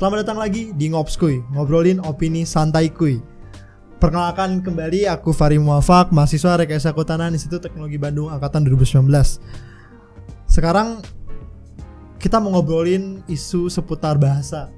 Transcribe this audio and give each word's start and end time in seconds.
Selamat 0.00 0.24
datang 0.24 0.40
lagi 0.40 0.72
di 0.72 0.88
Ngopskuy, 0.88 1.44
ngobrolin 1.52 2.00
opini 2.00 2.48
santai 2.48 2.88
kuy. 2.88 3.20
Perkenalkan 4.00 4.64
kembali 4.64 5.04
aku 5.04 5.28
Fari 5.28 5.60
Muafak, 5.60 6.08
mahasiswa 6.08 6.56
Rekayasa 6.56 6.96
Kehutanan 6.96 7.36
Institut 7.36 7.60
Teknologi 7.60 8.00
Bandung 8.00 8.32
angkatan 8.32 8.64
2019. 8.64 9.04
Sekarang 10.48 11.04
kita 12.16 12.40
mau 12.40 12.48
ngobrolin 12.48 13.20
isu 13.28 13.68
seputar 13.68 14.16
bahasa. 14.16 14.72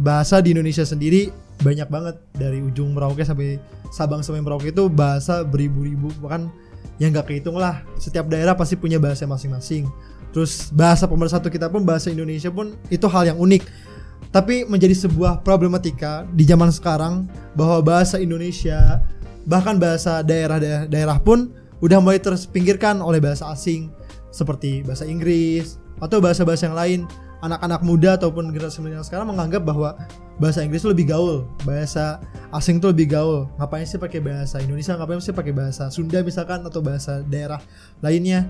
Bahasa 0.00 0.40
di 0.40 0.56
Indonesia 0.56 0.88
sendiri 0.88 1.28
banyak 1.60 1.92
banget 1.92 2.16
dari 2.32 2.64
ujung 2.64 2.96
Merauke 2.96 3.28
sampai 3.28 3.60
Sabang 3.92 4.24
sampai 4.24 4.40
Merauke 4.40 4.72
itu 4.72 4.88
bahasa 4.88 5.44
beribu-ribu 5.44 6.08
bahkan 6.24 6.48
yang 6.96 7.12
gak 7.12 7.28
kehitung 7.28 7.60
lah. 7.60 7.84
Setiap 8.00 8.24
daerah 8.32 8.56
pasti 8.56 8.72
punya 8.80 8.96
bahasa 8.96 9.28
masing-masing. 9.28 9.84
Terus 10.32 10.72
bahasa 10.72 11.04
pemersatu 11.04 11.52
kita 11.52 11.68
pun 11.68 11.84
bahasa 11.84 12.08
Indonesia 12.08 12.48
pun 12.48 12.72
itu 12.88 13.04
hal 13.04 13.36
yang 13.36 13.36
unik 13.36 13.92
tapi 14.36 14.68
menjadi 14.68 14.92
sebuah 14.92 15.40
problematika 15.40 16.28
di 16.36 16.44
zaman 16.44 16.68
sekarang 16.68 17.24
bahwa 17.56 17.80
bahasa 17.80 18.20
Indonesia 18.20 19.00
bahkan 19.48 19.80
bahasa 19.80 20.20
daerah-daerah 20.20 21.16
pun 21.24 21.56
udah 21.80 22.04
mulai 22.04 22.20
terpinggirkan 22.20 23.00
oleh 23.00 23.16
bahasa 23.16 23.48
asing 23.48 23.88
seperti 24.28 24.84
bahasa 24.84 25.08
Inggris 25.08 25.80
atau 26.04 26.20
bahasa-bahasa 26.20 26.68
yang 26.68 26.76
lain 26.76 27.00
anak-anak 27.40 27.80
muda 27.80 28.20
ataupun 28.20 28.52
generasi 28.52 28.84
milenial 28.84 29.08
sekarang 29.08 29.32
menganggap 29.32 29.64
bahwa 29.64 29.96
bahasa 30.36 30.60
Inggris 30.60 30.84
itu 30.84 30.92
lebih 30.92 31.16
gaul, 31.16 31.48
bahasa 31.64 32.20
asing 32.52 32.76
itu 32.76 32.92
lebih 32.92 33.16
gaul. 33.16 33.48
Ngapain 33.56 33.88
sih 33.88 33.96
pakai 33.96 34.20
bahasa 34.20 34.60
Indonesia? 34.60 35.00
Ngapain 35.00 35.24
sih 35.24 35.32
pakai 35.32 35.56
bahasa 35.56 35.88
Sunda 35.88 36.20
misalkan 36.20 36.60
atau 36.60 36.84
bahasa 36.84 37.24
daerah 37.24 37.64
lainnya? 38.04 38.44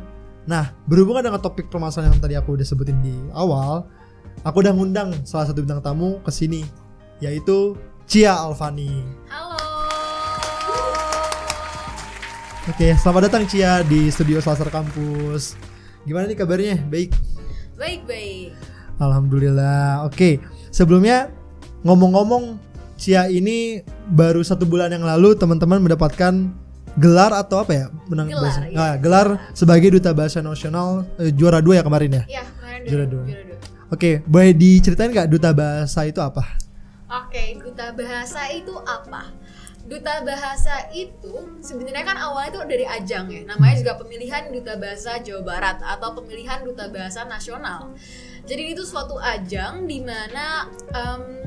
Nah, 0.50 0.74
berhubungan 0.90 1.30
dengan 1.30 1.38
topik 1.38 1.70
permasalahan 1.70 2.18
yang 2.18 2.22
tadi 2.22 2.34
aku 2.34 2.58
udah 2.58 2.66
sebutin 2.66 2.98
di 3.02 3.14
awal, 3.34 3.86
aku 4.42 4.56
udah 4.60 4.72
ngundang 4.74 5.14
salah 5.22 5.46
satu 5.46 5.62
bintang 5.62 5.80
tamu 5.80 6.18
ke 6.20 6.30
sini 6.30 6.66
yaitu 7.18 7.76
Cia 8.06 8.36
Alfani. 8.36 9.02
Halo. 9.26 9.58
Oke, 12.66 12.94
selamat 12.94 13.30
datang 13.30 13.44
Cia 13.46 13.82
di 13.82 14.10
studio 14.10 14.38
Selasar 14.38 14.70
Kampus. 14.70 15.54
Gimana 16.02 16.26
nih 16.26 16.38
kabarnya? 16.38 16.76
Baik. 16.86 17.14
Baik, 17.74 18.06
baik. 18.06 18.54
Alhamdulillah. 18.98 20.06
Oke, 20.06 20.38
sebelumnya 20.70 21.30
ngomong-ngomong 21.82 22.58
Cia 22.96 23.26
ini 23.26 23.82
baru 24.08 24.40
satu 24.40 24.64
bulan 24.64 24.88
yang 24.88 25.02
lalu 25.02 25.34
teman-teman 25.34 25.82
mendapatkan 25.82 26.48
gelar 26.96 27.34
atau 27.34 27.60
apa 27.60 27.72
ya? 27.74 27.86
Menang 28.08 28.30
Gelar, 28.30 28.40
bahasa. 28.40 28.60
iya. 28.70 28.78
Ah, 28.78 28.94
gelar 28.96 29.26
sebagai 29.52 29.98
duta 29.98 30.14
bahasa 30.16 30.40
nasional 30.40 31.04
eh, 31.18 31.28
juara 31.28 31.58
dua 31.60 31.78
ya 31.78 31.84
kemarin 31.84 32.22
ya. 32.22 32.40
Ya, 32.40 32.42
kemarin 32.56 32.80
Juara 32.86 33.04
dua. 33.04 33.22
dua. 33.22 33.30
Juara 33.34 33.44
dua. 33.44 33.58
Oke, 33.86 34.18
boleh 34.26 34.50
diceritain 34.50 35.14
nggak 35.14 35.30
duta 35.30 35.54
bahasa 35.54 36.02
itu 36.02 36.18
apa? 36.18 36.42
Oke, 37.06 37.54
duta 37.62 37.94
bahasa 37.94 38.50
itu 38.50 38.74
apa? 38.82 39.30
Duta 39.86 40.26
bahasa 40.26 40.90
itu 40.90 41.62
sebenarnya 41.62 42.02
kan 42.02 42.18
awalnya 42.18 42.50
itu 42.50 42.60
dari 42.66 42.82
ajang 42.82 43.30
ya. 43.30 43.46
Namanya 43.46 43.78
juga 43.78 43.94
pemilihan 43.94 44.50
duta 44.50 44.74
bahasa 44.74 45.22
Jawa 45.22 45.46
Barat 45.46 45.78
atau 45.86 46.18
pemilihan 46.18 46.66
duta 46.66 46.90
bahasa 46.90 47.22
nasional. 47.30 47.94
Jadi 48.42 48.74
itu 48.74 48.82
suatu 48.82 49.22
ajang 49.22 49.86
di 49.86 50.02
mana 50.02 50.66
em, 50.90 51.46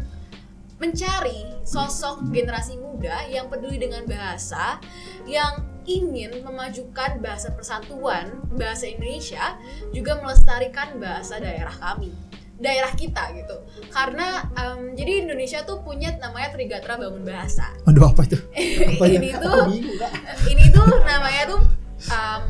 mencari 0.79 1.43
sosok 1.67 2.31
generasi 2.31 2.79
muda 2.79 3.27
yang 3.27 3.51
peduli 3.51 3.83
dengan 3.83 4.07
bahasa, 4.07 4.79
yang 5.27 5.59
ingin 5.83 6.39
memajukan 6.39 7.19
bahasa 7.19 7.51
persatuan, 7.51 8.31
bahasa 8.55 8.87
Indonesia, 8.87 9.59
juga 9.91 10.15
melestarikan 10.23 10.95
bahasa 11.03 11.35
daerah 11.43 11.75
kami, 11.75 12.15
daerah 12.59 12.91
kita 12.91 13.31
gitu. 13.33 13.55
Karena 13.89 14.43
em, 14.53 14.93
jadi 14.93 15.23
Indonesia 15.23 15.63
tuh 15.63 15.79
punya 15.79 16.11
namanya 16.15 16.51
Trigatra 16.51 16.95
Bangun 16.95 17.23
Bahasa. 17.23 17.71
Aduh 17.87 18.05
apa 18.05 18.21
itu? 18.23 18.35
Apa 18.93 19.03
ya? 19.05 19.17
ini 19.17 19.29
Aku 19.31 19.41
tuh 19.41 19.63
ini 20.45 20.63
tuh 20.69 20.85
namanya 21.01 21.43
tuh 21.47 21.61
em, 22.05 22.41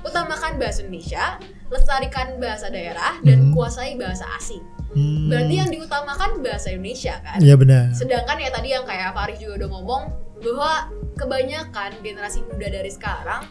utamakan 0.00 0.56
bahasa 0.56 0.80
Indonesia, 0.80 1.36
lestarikan 1.68 2.38
bahasa 2.38 2.68
daerah 2.68 3.20
dan 3.20 3.48
Hmm. 3.48 3.52
kuasai 3.52 3.94
bahasa 3.94 4.24
asing. 4.34 4.62
Hmm. 4.88 5.28
Berarti 5.28 5.54
yang 5.54 5.68
diutamakan 5.68 6.40
bahasa 6.40 6.72
Indonesia 6.72 7.20
kan? 7.20 7.36
Iya 7.38 7.54
benar. 7.54 7.92
Sedangkan 7.92 8.40
ya 8.40 8.48
tadi 8.48 8.72
yang 8.72 8.88
kayak 8.88 9.12
Faris 9.12 9.36
juga 9.36 9.60
udah 9.60 9.68
ngomong 9.68 10.02
bahwa 10.38 10.72
kebanyakan 11.18 11.90
generasi 12.00 12.40
muda 12.46 12.70
dari 12.70 12.88
sekarang 12.88 13.42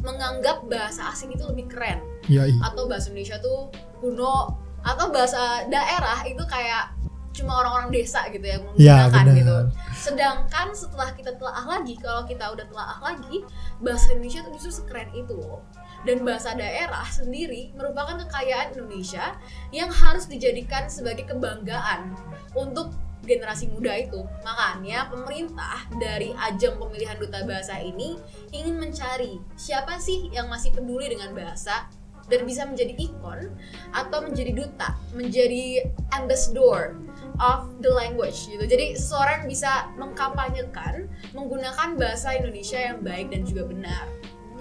menganggap 0.00 0.64
bahasa 0.64 1.10
asing 1.10 1.28
itu 1.30 1.44
lebih 1.44 1.66
keren 1.66 2.00
Iya. 2.24 2.48
iya. 2.48 2.58
atau 2.62 2.86
bahasa 2.86 3.10
Indonesia 3.10 3.36
tuh 3.36 3.68
kuno 3.98 4.56
atau 4.80 5.12
bahasa 5.12 5.64
daerah 5.68 6.24
itu 6.24 6.40
kayak 6.46 6.96
cuma 7.30 7.62
orang-orang 7.62 7.94
desa 7.94 8.26
gitu 8.28 8.42
yang 8.42 8.62
Ya, 8.74 9.06
menggunakan 9.06 9.22
benar. 9.22 9.36
gitu. 9.38 9.56
Sedangkan 9.94 10.66
setelah 10.74 11.10
kita 11.14 11.30
telaah 11.38 11.66
lagi, 11.78 11.94
kalau 11.96 12.26
kita 12.26 12.42
udah 12.50 12.66
telaah 12.66 12.98
lagi, 13.00 13.46
bahasa 13.78 14.10
Indonesia 14.12 14.42
tuh 14.42 14.52
justru 14.58 14.72
sekeren 14.82 15.08
itu 15.14 15.38
loh. 15.38 15.62
Dan 16.02 16.24
bahasa 16.24 16.56
daerah 16.56 17.04
sendiri 17.06 17.70
merupakan 17.76 18.18
kekayaan 18.26 18.72
Indonesia 18.74 19.36
yang 19.70 19.92
harus 19.92 20.26
dijadikan 20.26 20.88
sebagai 20.88 21.28
kebanggaan 21.28 22.16
untuk 22.56 22.90
generasi 23.22 23.68
muda 23.68 23.92
itu. 23.94 24.24
Makanya 24.42 25.12
pemerintah 25.12 25.86
dari 26.00 26.32
ajang 26.34 26.80
pemilihan 26.80 27.20
duta 27.20 27.44
bahasa 27.44 27.76
ini 27.78 28.16
ingin 28.50 28.80
mencari 28.80 29.38
siapa 29.54 30.00
sih 30.00 30.32
yang 30.32 30.48
masih 30.48 30.72
peduli 30.72 31.12
dengan 31.12 31.36
bahasa 31.36 31.84
dan 32.30 32.46
bisa 32.46 32.62
menjadi 32.64 32.94
ikon 32.96 33.50
atau 33.90 34.22
menjadi 34.22 34.54
duta, 34.54 34.94
menjadi 35.12 35.90
ambassador 36.14 36.96
of 37.42 37.66
the 37.82 37.90
language 37.90 38.46
gitu. 38.46 38.62
Jadi 38.62 38.94
seseorang 38.94 39.50
bisa 39.50 39.90
mengkampanyekan 39.98 41.10
menggunakan 41.34 41.98
bahasa 41.98 42.36
Indonesia 42.38 42.78
yang 42.78 43.02
baik 43.02 43.34
dan 43.34 43.42
juga 43.42 43.66
benar 43.66 44.04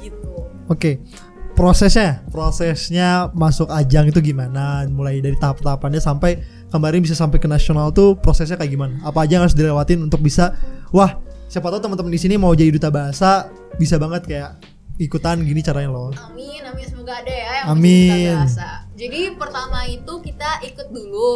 gitu. 0.02 0.50
Oke. 0.68 1.00
Prosesnya, 1.59 2.24
prosesnya 2.31 3.28
masuk 3.35 3.68
ajang 3.68 4.07
itu 4.07 4.24
gimana? 4.24 4.88
Mulai 4.88 5.19
dari 5.19 5.36
tahap-tahapannya 5.36 6.00
sampai 6.00 6.40
kemarin 6.72 7.03
bisa 7.03 7.19
sampai 7.19 7.36
ke 7.36 7.51
nasional 7.51 7.91
tuh 7.91 8.16
prosesnya 8.16 8.56
kayak 8.56 8.80
gimana? 8.80 8.96
Apa 9.03 9.28
aja 9.28 9.36
yang 9.36 9.44
harus 9.44 9.59
dilewatin 9.59 10.00
untuk 10.00 10.24
bisa 10.24 10.56
wah, 10.96 11.19
siapa 11.51 11.68
tahu 11.68 11.84
teman-teman 11.84 12.16
di 12.16 12.22
sini 12.22 12.40
mau 12.40 12.56
jadi 12.56 12.72
duta 12.72 12.88
bahasa 12.88 13.51
bisa 13.75 14.00
banget 14.00 14.24
kayak 14.24 14.56
ikutan 15.03 15.44
gini 15.44 15.59
caranya 15.59 15.91
loh. 15.91 16.16
Amin, 16.31 16.63
amin 16.63 16.99
semoga 17.09 17.25
ada 17.25 17.34
ya 17.34 17.52
yang 17.58 17.68
Amin. 17.74 18.09
duta 18.14 18.38
bahasa. 18.38 18.70
Jadi 18.94 19.22
pertama 19.34 19.80
itu 19.90 20.14
kita 20.22 20.50
ikut 20.62 20.88
dulu 20.94 21.31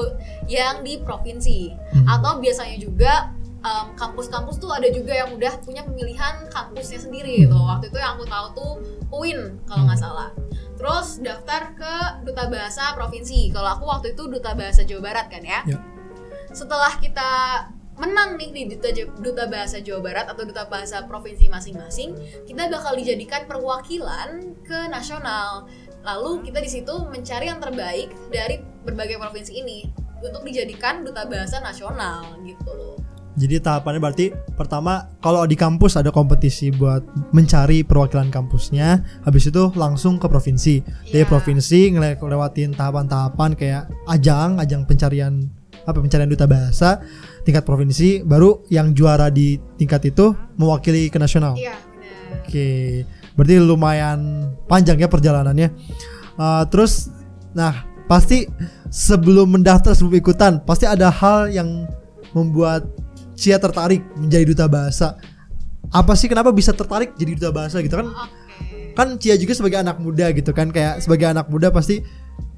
yang 0.46 0.86
di 0.86 1.02
provinsi 1.02 1.74
Hmm. 1.98 2.06
atau 2.06 2.38
biasanya 2.38 2.78
juga 2.78 3.34
em, 3.64 3.88
kampus-kampus 3.96 4.60
tuh 4.60 4.70
ada 4.70 4.86
juga 4.92 5.16
yang 5.16 5.34
udah 5.34 5.56
punya 5.64 5.82
pemilihan 5.82 6.46
kampusnya 6.52 7.00
sendiri 7.00 7.48
gitu. 7.48 7.56
Waktu 7.56 7.90
itu 7.90 7.98
yang 7.98 8.20
aku 8.20 8.28
tahu 8.30 8.48
tuh 8.54 8.72
UIN 9.10 9.58
kalau 9.66 9.88
nggak 9.90 9.98
salah. 9.98 10.30
Terus 10.78 11.24
daftar 11.24 11.72
ke 11.74 11.94
duta 12.28 12.52
bahasa 12.52 12.92
provinsi. 12.94 13.50
Kalau 13.50 13.72
aku 13.72 13.88
waktu 13.88 14.14
itu 14.14 14.28
duta 14.30 14.52
bahasa 14.54 14.84
Jawa 14.84 15.02
Barat 15.10 15.26
kan 15.32 15.42
ya. 15.42 15.64
Ya. 15.66 15.80
Setelah 16.52 17.00
kita 17.00 17.32
menang 17.98 18.42
nih 18.42 18.50
di 18.52 18.62
duta, 18.74 18.90
duta 19.22 19.46
bahasa 19.46 19.78
Jawa 19.78 20.02
Barat 20.02 20.26
atau 20.30 20.44
duta 20.44 20.66
bahasa 20.66 21.06
provinsi 21.06 21.46
masing-masing, 21.50 22.18
kita 22.50 22.70
bakal 22.70 22.98
dijadikan 22.98 23.46
perwakilan 23.46 24.58
ke 24.66 24.80
nasional. 24.90 25.70
Lalu 26.04 26.44
kita 26.50 26.60
di 26.60 26.70
situ 26.70 26.94
mencari 27.08 27.48
yang 27.48 27.62
terbaik 27.62 28.12
dari 28.34 28.60
berbagai 28.84 29.22
provinsi 29.22 29.54
ini 29.56 29.88
untuk 30.20 30.44
dijadikan 30.44 31.06
duta 31.06 31.24
bahasa 31.30 31.62
nasional 31.64 32.40
gitu 32.44 32.72
loh. 32.74 32.98
Jadi 33.34 33.58
tahapannya 33.58 33.98
berarti 33.98 34.26
pertama 34.54 35.10
kalau 35.18 35.42
di 35.50 35.58
kampus 35.58 35.98
ada 35.98 36.14
kompetisi 36.14 36.70
buat 36.70 37.02
mencari 37.34 37.82
perwakilan 37.82 38.30
kampusnya, 38.30 39.02
habis 39.26 39.50
itu 39.50 39.74
langsung 39.74 40.22
ke 40.22 40.30
provinsi. 40.30 40.86
Dari 41.10 41.26
Iya. 41.26 41.30
provinsi 41.30 41.98
ngele- 41.98 42.22
ngelewatin 42.22 42.78
tahapan-tahapan 42.78 43.58
kayak 43.58 43.90
ajang, 44.06 44.62
ajang 44.62 44.86
pencarian 44.86 45.50
apa 45.84 46.00
pencarian 46.00 46.30
duta 46.30 46.46
bahasa 46.46 47.02
tingkat 47.44 47.64
provinsi, 47.68 48.24
baru 48.24 48.64
yang 48.72 48.96
juara 48.96 49.28
di 49.28 49.60
tingkat 49.76 50.10
itu 50.12 50.32
mewakili 50.56 51.12
ke 51.12 51.20
nasional. 51.20 51.56
Iya, 51.60 51.76
benar. 51.76 52.44
Oke, 52.44 52.68
berarti 53.36 53.56
lumayan 53.60 54.20
panjang 54.68 55.00
ya 55.00 55.12
perjalanannya. 55.12 55.70
Uh, 56.40 56.64
terus, 56.72 57.12
nah 57.52 57.86
pasti 58.08 58.48
sebelum 58.92 59.60
mendaftar 59.60 59.96
sebelum 59.96 60.20
ikutan 60.20 60.60
pasti 60.64 60.84
ada 60.84 61.08
hal 61.08 61.52
yang 61.52 61.88
membuat 62.36 62.88
Cia 63.34 63.58
tertarik 63.58 64.06
menjadi 64.16 64.46
duta 64.54 64.66
bahasa. 64.70 65.18
Apa 65.90 66.14
sih 66.14 66.30
kenapa 66.30 66.54
bisa 66.54 66.72
tertarik 66.72 67.18
jadi 67.18 67.36
duta 67.38 67.50
bahasa 67.50 67.82
gitu 67.82 67.98
kan? 67.98 68.08
Oke. 68.14 68.94
Kan 68.94 69.18
Cia 69.18 69.36
juga 69.36 69.58
sebagai 69.58 69.82
anak 69.82 69.98
muda 70.00 70.30
gitu 70.32 70.54
kan 70.54 70.70
kayak 70.70 71.02
sebagai 71.02 71.34
anak 71.34 71.50
muda 71.50 71.74
pasti 71.74 72.06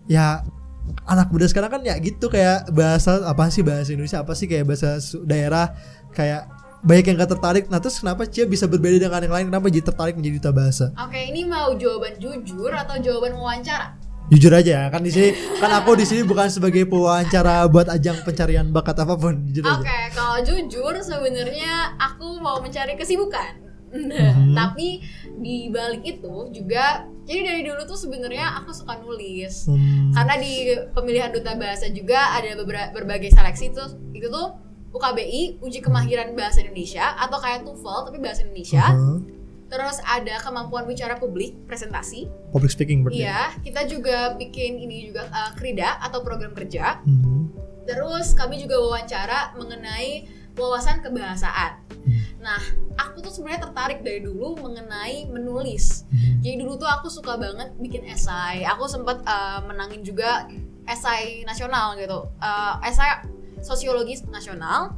ya 0.05 0.43
anak 1.05 1.29
muda 1.29 1.45
sekarang 1.45 1.69
kan 1.69 1.81
ya 1.85 1.97
gitu 2.01 2.29
kayak 2.29 2.69
bahasa 2.73 3.21
apa 3.25 3.49
sih 3.53 3.61
bahasa 3.61 3.93
Indonesia 3.93 4.21
apa 4.21 4.33
sih 4.33 4.49
kayak 4.49 4.65
bahasa 4.69 4.97
daerah 5.25 5.73
kayak 6.13 6.49
banyak 6.85 7.05
yang 7.09 7.17
gak 7.17 7.31
tertarik. 7.33 7.65
Nah 7.65 7.81
terus 7.81 7.97
kenapa 7.97 8.29
Cia 8.29 8.45
bisa 8.45 8.69
berbeda 8.69 9.01
dengan 9.01 9.25
yang 9.25 9.33
lain? 9.33 9.45
Kenapa 9.49 9.73
jadi 9.73 9.85
tertarik 9.89 10.13
menjadi 10.13 10.37
duta 10.37 10.51
bahasa? 10.53 10.85
Oke, 11.01 11.17
ini 11.17 11.41
mau 11.41 11.73
jawaban 11.73 12.13
jujur 12.21 12.69
atau 12.69 12.95
jawaban 13.01 13.33
wawancara? 13.33 13.97
Jujur 14.29 14.53
aja 14.53 14.89
kan 14.89 15.05
di 15.05 15.13
sini 15.13 15.37
kan 15.61 15.69
aku 15.69 15.93
di 15.93 16.01
sini 16.01 16.25
bukan 16.25 16.49
sebagai 16.49 16.89
pewawancara 16.89 17.61
buat 17.69 17.85
ajang 17.89 18.25
pencarian 18.25 18.69
bakat 18.69 19.01
apa 19.01 19.17
pun. 19.17 19.49
Jujur 19.49 19.81
Oke, 19.81 19.85
aja. 19.85 20.13
kalau 20.13 20.37
jujur 20.45 20.93
sebenarnya 21.01 21.97
aku 21.97 22.37
mau 22.41 22.61
mencari 22.61 22.97
kesibukan. 22.97 23.64
Mhm. 23.95 24.53
Tapi 24.53 24.87
di 25.39 25.71
balik 25.71 26.03
itu 26.03 26.51
juga 26.51 27.07
jadi 27.25 27.41
dari 27.41 27.61
dulu 27.65 27.81
tuh 27.89 27.97
sebenarnya 27.97 28.61
aku 28.61 28.69
suka 28.75 29.01
nulis. 29.01 29.65
Hmm. 29.65 30.13
Karena 30.13 30.35
di 30.37 30.53
pemilihan 30.93 31.33
duta 31.33 31.57
bahasa 31.57 31.89
juga 31.89 32.37
ada 32.37 32.53
berbagai 32.93 33.33
seleksi 33.33 33.73
tuh 33.73 33.97
itu 34.13 34.29
tuh 34.29 34.53
UKBI 34.95 35.59
uji 35.59 35.83
kemahiran 35.83 36.37
bahasa 36.37 36.63
Indonesia 36.63 37.17
atau 37.19 37.41
kayak 37.41 37.67
TOEFL 37.67 37.99
tapi 38.07 38.17
bahasa 38.21 38.47
Indonesia. 38.47 38.85
Uh-huh. 38.95 39.19
Terus 39.65 39.97
ada 40.05 40.39
kemampuan 40.39 40.85
bicara 40.85 41.17
publik, 41.17 41.57
presentasi. 41.65 42.29
Public 42.53 42.71
speaking 42.71 43.01
berarti. 43.03 43.25
Iya, 43.25 43.59
kita 43.65 43.81
juga 43.89 44.37
bikin 44.37 44.77
ini 44.77 45.09
juga 45.11 45.27
uh, 45.33 45.51
krida 45.57 45.99
atau 45.99 46.21
program 46.21 46.53
kerja. 46.53 47.01
Hmm. 47.03 47.49
Terus 47.89 48.37
kami 48.37 48.61
juga 48.61 48.77
wawancara 48.79 49.57
mengenai 49.57 50.29
wawasan 50.55 51.03
kebahasaan. 51.03 51.81
Nah, 52.45 52.61
aku 52.93 53.25
tuh 53.25 53.33
sebenarnya 53.33 53.65
tertarik 53.65 54.05
dari 54.05 54.21
dulu 54.21 54.53
mengenai 54.61 55.25
menulis. 55.25 56.05
Hmm. 56.13 56.45
Jadi 56.45 56.61
dulu 56.61 56.77
tuh 56.77 56.85
aku 56.85 57.09
suka 57.09 57.41
banget 57.41 57.73
bikin 57.81 58.05
esai. 58.05 58.61
Aku 58.69 58.85
sempat 58.85 59.25
uh, 59.25 59.65
menangin 59.65 60.05
juga 60.05 60.45
esai 60.85 61.41
nasional 61.41 61.97
gitu. 61.97 62.29
Uh, 62.37 62.77
esai 62.85 63.25
sosiologi 63.65 64.21
nasional. 64.29 64.93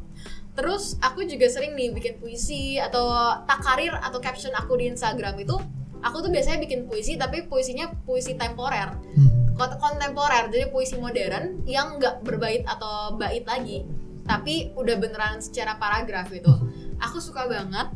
Terus 0.60 1.00
aku 1.00 1.24
juga 1.24 1.48
sering 1.48 1.72
nih 1.72 1.96
bikin 1.96 2.20
puisi 2.20 2.76
atau 2.76 3.08
takarir 3.48 3.96
atau 3.96 4.20
caption 4.20 4.52
aku 4.52 4.76
di 4.76 4.92
Instagram 4.92 5.40
itu 5.40 5.56
aku 6.04 6.20
tuh 6.20 6.30
biasanya 6.34 6.60
bikin 6.60 6.90
puisi 6.90 7.16
tapi 7.16 7.46
puisinya 7.46 7.90
puisi 8.06 8.34
temporer 8.38 8.90
Hmm. 9.18 9.54
kont- 9.58 9.78
kontemporer 9.82 10.50
jadi 10.50 10.70
puisi 10.70 10.98
modern 10.98 11.62
yang 11.66 11.98
nggak 11.98 12.22
berbait 12.22 12.62
atau 12.70 13.18
bait 13.18 13.42
lagi 13.46 13.82
tapi 14.26 14.74
udah 14.78 14.98
beneran 14.98 15.42
secara 15.42 15.78
paragraf 15.78 16.30
gitu 16.30 16.54
aku 17.02 17.18
suka 17.22 17.46
banget 17.50 17.88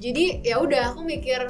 jadi 0.00 0.40
ya 0.44 0.60
udah 0.60 0.94
aku 0.94 1.04
mikir 1.04 1.48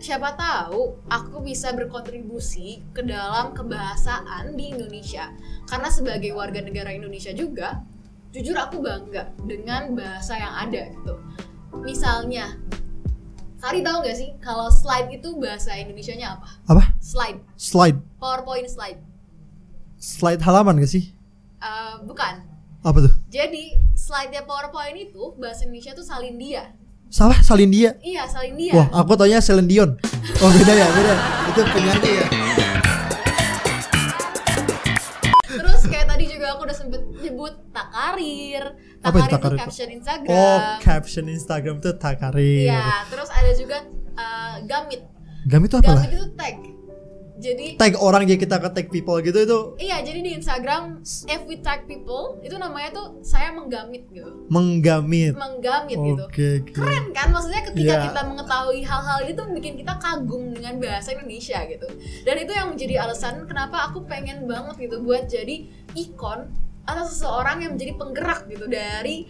siapa 0.00 0.32
tahu 0.32 0.96
aku 1.12 1.44
bisa 1.44 1.76
berkontribusi 1.76 2.80
ke 2.96 3.04
dalam 3.04 3.52
kebahasaan 3.52 4.56
di 4.56 4.72
Indonesia 4.72 5.28
karena 5.68 5.92
sebagai 5.92 6.32
warga 6.32 6.64
negara 6.64 6.94
Indonesia 6.94 7.34
juga 7.36 7.84
jujur 8.32 8.56
aku 8.56 8.80
bangga 8.80 9.28
dengan 9.44 9.92
bahasa 9.92 10.38
yang 10.38 10.54
ada 10.56 10.82
gitu 10.88 11.14
misalnya 11.84 12.56
Kali 13.60 13.84
tahu 13.84 14.00
nggak 14.00 14.16
sih 14.16 14.32
kalau 14.40 14.72
slide 14.72 15.12
itu 15.12 15.36
bahasa 15.36 15.76
Indonesianya 15.76 16.40
apa? 16.40 16.48
Apa? 16.64 16.96
Slide, 16.96 17.44
Slide. 17.60 18.00
PowerPoint 18.16 18.64
slide. 18.72 18.96
Slide 20.00 20.40
halaman 20.40 20.80
gak 20.80 20.88
sih? 20.88 21.12
Eh, 21.60 21.94
bukan. 22.08 22.40
Apa 22.80 22.98
tuh? 23.04 23.12
Jadi 23.28 23.76
slide-nya 24.10 24.42
PowerPoint 24.42 24.98
itu 24.98 25.22
bahasa 25.38 25.62
Indonesia 25.62 25.94
tuh 25.94 26.02
Salindia. 26.02 26.74
Salah, 27.06 27.38
Salindia. 27.46 27.94
Iya, 28.02 28.26
Salindia. 28.26 28.74
Wah, 28.74 28.86
aku 28.90 29.14
taunya 29.14 29.38
Celine 29.38 29.70
Dion. 29.70 29.90
Oh, 30.42 30.50
beda 30.50 30.72
ya, 30.74 30.86
beda. 30.90 31.14
Itu 31.46 31.60
penyanyi 31.70 32.10
ya. 32.18 32.26
Terus 35.46 35.82
kayak 35.86 36.06
tadi 36.10 36.24
juga 36.26 36.46
aku 36.54 36.62
udah 36.66 36.76
sempet 36.76 37.02
nyebut 37.22 37.54
takarir. 37.70 38.64
Apa 38.98 39.14
itu 39.14 39.22
Takarir 39.22 39.22
itu 39.22 39.34
takarir? 39.38 39.58
caption 39.62 39.88
Instagram. 39.94 40.34
Oh, 40.34 40.58
caption 40.82 41.24
Instagram 41.30 41.74
itu 41.78 41.90
takarir. 41.94 42.66
Iya, 42.66 42.86
terus 43.06 43.30
ada 43.30 43.50
juga 43.54 43.78
eh, 44.18 44.54
gamit. 44.66 45.00
Gam 45.46 45.62
itu 45.62 45.74
apa 45.78 45.90
lah? 45.94 46.02
Gamit 46.02 46.18
itu 46.18 46.26
tag. 46.34 46.56
Jadi 47.40 47.66
Tag 47.74 47.96
orang 47.96 48.28
ya 48.28 48.36
kita 48.36 48.60
ke 48.60 48.68
tag 48.68 48.86
people 48.86 49.16
gitu 49.18 49.38
itu 49.40 49.58
Iya, 49.80 50.04
jadi 50.04 50.20
di 50.20 50.30
Instagram 50.36 51.00
if 51.26 51.40
we 51.48 51.56
tag 51.56 51.88
people 51.88 52.36
itu 52.40 52.52
namanya 52.54 52.92
tuh 52.92 53.06
saya 53.24 53.48
menggamit 53.50 54.04
gitu. 54.12 54.44
menggamit. 54.52 55.32
Menggamit 55.32 55.96
gitu. 55.96 56.22
Oke, 56.28 56.48
oke. 56.60 56.72
keren 56.76 57.10
kan 57.10 57.32
maksudnya 57.32 57.64
ketika 57.64 57.94
Iya. 57.96 58.04
kita 58.12 58.20
mengetahui 58.22 58.84
hal-hal 58.84 59.18
ini 59.24 59.32
tuh 59.32 59.46
bikin 59.50 59.74
kita 59.74 59.96
kagum 59.96 60.52
dengan 60.52 60.76
bahasa 60.76 61.16
Indonesia 61.16 61.58
gitu 61.64 61.88
dan 62.22 62.36
itu 62.36 62.52
yang 62.52 62.68
menjadi 62.68 62.94
alasan 63.02 63.48
kenapa 63.48 63.88
aku 63.88 64.04
pengen 64.04 64.44
banget 64.44 64.76
gitu 64.76 65.00
buat 65.00 65.24
jadi 65.24 65.64
ikon 65.96 66.52
atau 66.84 67.04
seseorang 67.04 67.64
yang 67.64 67.72
menjadi 67.74 67.96
penggerak 67.96 68.44
gitu 68.46 68.66
dari 68.66 69.24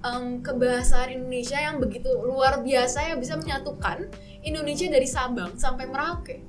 em, 0.00 0.40
kebahasaan 0.40 1.16
Indonesia 1.16 1.56
yang 1.56 1.80
begitu 1.80 2.12
luar 2.20 2.60
biasa 2.60 3.08
yang 3.08 3.18
bisa 3.18 3.40
menyatukan 3.40 4.12
Indonesia 4.42 4.86
dari 4.86 5.08
Sabang 5.08 5.56
sampai 5.56 5.88
Merauke 5.88 6.44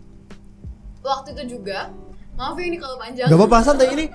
waktu 1.05 1.37
itu 1.37 1.61
juga 1.61 1.93
maaf 2.35 2.57
ya 2.57 2.65
ini 2.65 2.77
kalau 2.81 2.97
panjang 2.97 3.29
Gak 3.29 3.37
apa-apa 3.37 3.57
santai 3.61 3.87
ini 3.93 4.05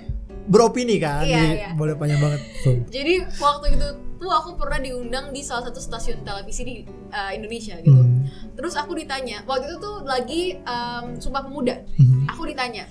beropini 0.50 0.98
kan. 0.98 1.22
Iya, 1.22 1.38
Jadi 1.38 1.48
iya. 1.62 1.70
Boleh 1.78 1.94
panjang 1.94 2.18
banget 2.18 2.40
tuh. 2.66 2.82
jadi 2.90 3.22
waktu 3.38 3.66
itu 3.78 3.86
tuh 4.18 4.28
aku 4.28 4.58
pernah 4.58 4.76
diundang 4.76 5.30
di 5.30 5.40
salah 5.40 5.70
satu 5.70 5.80
stasiun 5.80 6.20
televisi 6.20 6.60
di 6.60 6.74
uh, 7.08 7.30
Indonesia 7.32 7.78
gitu 7.80 7.96
Hmm. 7.96 8.26
Terus 8.52 8.76
aku 8.76 8.92
ditanya, 8.92 9.40
waktu 9.48 9.72
itu 9.72 9.76
tuh 9.80 10.04
lagi 10.04 10.58
em, 10.60 11.16
Sumpah 11.16 11.40
Pemuda. 11.40 11.80
Hmm. 11.96 12.28
Aku 12.28 12.44
ditanya, 12.44 12.84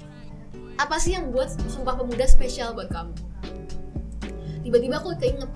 apa 0.75 0.97
sih 0.97 1.13
yang 1.13 1.29
buat 1.29 1.51
Sumpah 1.69 1.93
Pemuda 1.93 2.25
spesial 2.25 2.73
buat 2.73 2.89
kamu? 2.89 3.13
Tiba-tiba 4.65 4.97
aku 4.97 5.13
keinget, 5.21 5.51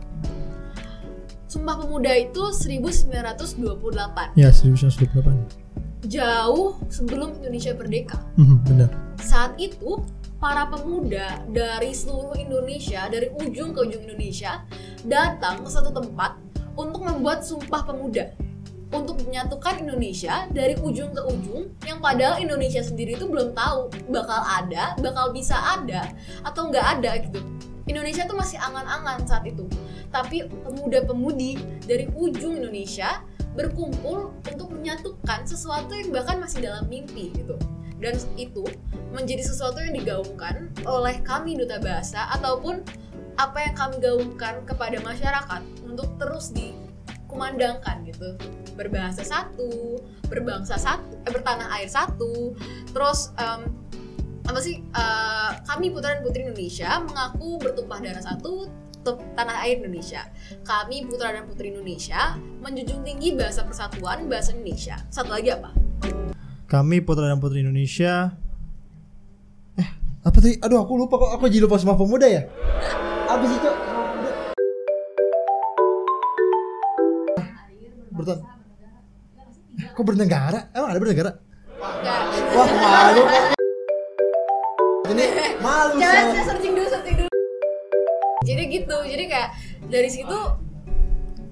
Sumpah 1.50 1.82
Pemuda 1.82 2.14
itu 2.14 2.44
1928, 2.54 4.38
Ya, 4.38 4.54
1998. 4.54 5.63
Jauh 6.08 6.76
sebelum 6.92 7.40
Indonesia 7.40 7.72
merdeka. 7.76 8.20
Hmm, 8.36 8.60
benar. 8.68 8.90
Saat 9.20 9.56
itu, 9.60 10.04
para 10.44 10.68
pemuda 10.68 11.40
dari 11.48 11.96
seluruh 11.96 12.36
Indonesia, 12.36 13.08
dari 13.08 13.32
ujung 13.40 13.72
ke 13.72 13.80
ujung 13.88 14.04
Indonesia, 14.04 14.68
datang 15.08 15.64
ke 15.64 15.70
satu 15.72 15.96
tempat 15.96 16.36
untuk 16.76 17.08
membuat 17.08 17.48
Sumpah 17.48 17.88
Pemuda. 17.88 18.36
Untuk 18.94 19.26
menyatukan 19.26 19.82
Indonesia 19.82 20.46
dari 20.54 20.78
ujung 20.78 21.18
ke 21.18 21.22
ujung, 21.26 21.74
yang 21.88 21.98
padahal 21.98 22.38
Indonesia 22.38 22.86
sendiri 22.86 23.18
itu 23.18 23.26
belum 23.26 23.58
tahu 23.58 23.90
bakal 24.14 24.44
ada, 24.46 24.94
bakal 25.02 25.34
bisa 25.34 25.58
ada, 25.58 26.14
atau 26.46 26.70
nggak 26.70 26.86
ada 27.00 27.12
gitu. 27.26 27.42
Indonesia 27.90 28.24
tuh 28.30 28.38
masih 28.38 28.62
angan-angan 28.62 29.26
saat 29.26 29.50
itu. 29.50 29.66
Tapi 30.14 30.46
pemuda-pemudi 30.46 31.58
dari 31.90 32.06
ujung 32.14 32.62
Indonesia 32.62 33.26
berkumpul 33.54 34.34
untuk 34.50 34.74
menyatukan 34.74 35.46
sesuatu 35.46 35.94
yang 35.94 36.10
bahkan 36.10 36.42
masih 36.42 36.66
dalam 36.66 36.86
mimpi 36.90 37.30
gitu. 37.34 37.56
Dan 38.02 38.20
itu 38.36 38.68
menjadi 39.16 39.46
sesuatu 39.48 39.80
yang 39.80 39.96
digaungkan 39.96 40.74
oleh 40.84 41.24
kami 41.24 41.56
duta 41.56 41.80
bahasa 41.80 42.28
ataupun 42.36 42.84
apa 43.38 43.58
yang 43.66 43.76
kami 43.78 43.96
gaungkan 43.98 44.62
kepada 44.68 44.98
masyarakat 45.02 45.62
untuk 45.86 46.10
terus 46.22 46.54
dikumandangkan 46.54 48.06
gitu 48.06 48.38
berbahasa 48.78 49.26
satu 49.26 49.98
berbangsa 50.30 50.78
satu 50.78 51.18
eh, 51.26 51.32
bertanah 51.34 51.70
air 51.78 51.90
satu 51.90 52.54
terus 52.94 53.34
em, 53.38 53.70
apa 54.46 54.60
sih 54.62 54.82
eh, 54.82 55.52
kami 55.66 55.90
putra 55.90 56.18
dan 56.18 56.22
putri 56.22 56.46
Indonesia 56.46 57.02
mengaku 57.02 57.58
bertumpah 57.62 58.00
darah 58.02 58.22
satu 58.22 58.70
te- 59.04 59.24
tanah 59.34 59.62
air 59.62 59.78
Indonesia 59.78 60.24
kami 60.64 61.06
putra 61.06 61.30
dan 61.30 61.44
putri 61.44 61.70
Indonesia 61.70 62.34
menjunjung 62.60 63.04
tinggi 63.04 63.36
bahasa 63.36 63.62
persatuan 63.62 64.26
bahasa 64.26 64.52
Indonesia 64.52 64.96
satu 65.08 65.30
lagi 65.30 65.52
apa 65.52 65.70
Kami 66.64 67.00
putra 67.00 67.30
dan 67.30 67.38
putri 67.38 67.62
Indonesia. 67.62 68.34
Eh, 69.78 69.90
apa 70.20 70.34
tadi? 70.34 70.58
Aduh, 70.58 70.82
aku 70.82 70.98
lupa 70.98 71.22
kok. 71.22 71.38
Aku 71.38 71.46
jadi 71.46 71.62
lupa 71.62 71.78
Sumpah 71.78 71.94
Pemuda 71.94 72.26
ya. 72.26 72.50
Apa 73.30 73.44
sih, 73.46 73.62
Cok? 73.62 73.76
Sumpah 73.78 74.04
Pemuda. 74.04 74.32
Bertan. 78.10 78.38
Eh, 79.76 79.88
Kok 79.88 80.02
bernegara? 80.04 80.60
Emang 80.72 80.90
ada 80.90 80.98
bernegara? 80.98 81.32
Enggak. 81.78 82.22
Wah, 82.52 82.68
malu. 82.74 83.24
Ini 85.14 85.26
malu 85.60 85.94
Jangan 86.02 86.42
searching 86.42 86.74
dulu, 86.74 86.88
searching 86.90 87.16
dulu. 87.22 87.33
Jadi 88.44 88.64
gitu, 88.70 88.98
jadi 89.08 89.24
kayak 89.32 89.50
dari 89.88 90.10
situ 90.12 90.38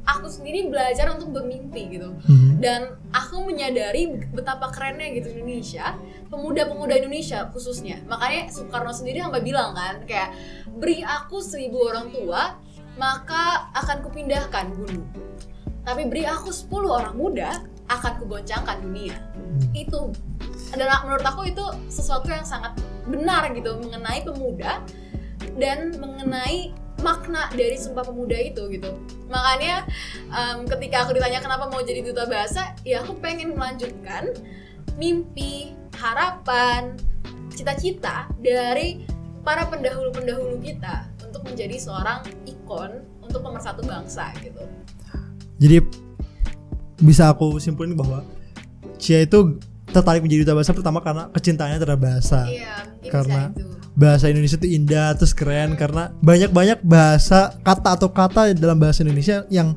aku 0.01 0.27
sendiri 0.27 0.67
belajar 0.67 1.13
untuk 1.15 1.31
bermimpi 1.31 1.97
gitu. 1.97 2.13
Mhm. 2.27 2.59
Dan 2.59 2.99
aku 3.15 3.47
menyadari 3.47 4.11
betapa 4.35 4.69
kerennya 4.69 5.15
gitu 5.15 5.31
Indonesia, 5.33 5.95
pemuda-pemuda 6.27 6.99
Indonesia 6.99 7.47
khususnya. 7.49 8.03
Makanya 8.05 8.51
Soekarno 8.51 8.91
sendiri 8.91 9.23
sampai 9.23 9.41
bilang 9.41 9.73
kan 9.73 10.03
kayak 10.05 10.35
beri 10.77 11.01
aku 11.01 11.39
seribu 11.39 11.89
orang 11.89 12.11
tua, 12.11 12.59
maka 12.99 13.71
akan 13.73 14.03
kupindahkan 14.03 14.75
gunung. 14.75 15.07
Tapi 15.81 16.05
beri 16.05 16.29
aku 16.29 16.53
10 16.53 16.91
orang 16.93 17.15
muda, 17.17 17.65
akan 17.91 18.13
kugoncangkan 18.23 18.77
dunia 18.79 19.17
itu 19.75 19.99
adalah 20.71 21.03
menurut 21.03 21.25
aku 21.27 21.51
itu 21.51 21.65
sesuatu 21.91 22.31
yang 22.31 22.47
sangat 22.47 22.71
benar 23.03 23.51
gitu 23.51 23.75
mengenai 23.83 24.23
pemuda 24.23 24.79
dan 25.59 25.91
mengenai 25.99 26.71
makna 27.01 27.49
dari 27.53 27.75
sumpah 27.77 28.05
pemuda 28.05 28.37
itu 28.37 28.65
gitu 28.71 28.93
makanya 29.27 29.85
em, 30.31 30.63
ketika 30.69 31.05
aku 31.05 31.17
ditanya 31.17 31.41
kenapa 31.41 31.67
mau 31.67 31.81
jadi 31.81 32.05
duta 32.05 32.29
bahasa 32.29 32.73
ya 32.85 33.01
aku 33.01 33.17
pengen 33.19 33.57
melanjutkan 33.57 34.31
mimpi 34.95 35.73
harapan 35.97 36.97
cita-cita 37.53 38.29
dari 38.41 39.05
para 39.41 39.65
pendahulu-pendahulu 39.67 40.61
kita 40.61 41.09
untuk 41.25 41.45
menjadi 41.45 41.77
seorang 41.81 42.21
ikon 42.45 43.01
untuk 43.25 43.41
pemersatu 43.41 43.81
bangsa 43.85 44.29
gitu. 44.41 44.61
Jadi 45.61 45.77
bisa 47.01 47.33
aku 47.33 47.57
simpulin 47.57 47.97
bahwa 47.97 48.21
Cia 49.01 49.25
itu 49.25 49.57
tertarik 49.91 50.23
menjadi 50.23 50.47
duta 50.47 50.53
bahasa 50.57 50.71
pertama 50.71 50.99
karena 51.03 51.27
kecintaannya 51.35 51.77
terhadap 51.77 52.01
bahasa. 52.01 52.47
Iya, 52.47 52.75
Karena 53.11 53.51
itu. 53.51 53.67
Bahasa 53.91 54.31
Indonesia 54.31 54.55
itu 54.55 54.69
indah 54.71 55.11
terus 55.19 55.35
keren 55.35 55.75
karena 55.75 56.15
banyak-banyak 56.23 56.79
bahasa 56.81 57.51
kata 57.59 57.99
atau 57.99 58.07
kata 58.07 58.55
dalam 58.55 58.79
bahasa 58.79 59.03
Indonesia 59.03 59.43
yang 59.51 59.75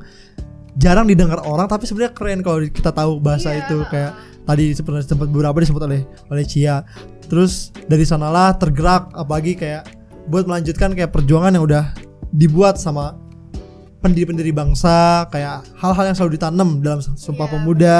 jarang 0.79 1.07
didengar 1.07 1.43
orang 1.43 1.67
tapi 1.67 1.83
sebenarnya 1.83 2.15
keren 2.15 2.39
kalau 2.39 2.63
kita 2.63 2.95
tahu 2.95 3.19
bahasa 3.19 3.51
Iya, 3.51 3.67
itu 3.67 3.77
kayak 3.91 4.11
tadi 4.47 4.71
sempat 4.71 5.03
sempat 5.03 5.27
beberapa 5.27 5.59
disebut 5.59 5.83
oleh 5.83 6.01
oleh 6.31 6.43
Cia. 6.47 6.87
Terus 7.27 7.75
dari 7.91 8.07
sanalah 8.07 8.55
tergerak 8.55 9.11
apalagi 9.11 9.59
kayak 9.59 9.83
buat 10.31 10.47
melanjutkan 10.47 10.95
kayak 10.95 11.11
perjuangan 11.11 11.51
yang 11.51 11.67
udah 11.67 11.91
dibuat 12.31 12.79
sama 12.79 13.19
pendiri-pendiri 13.99 14.53
bangsa 14.53 15.25
kayak 15.33 15.65
hal-hal 15.81 16.13
yang 16.13 16.15
selalu 16.15 16.37
ditanam 16.37 16.69
dalam 16.79 17.01
Sumpah 17.01 17.49
Iya, 17.49 17.53
Pemuda 17.57 17.97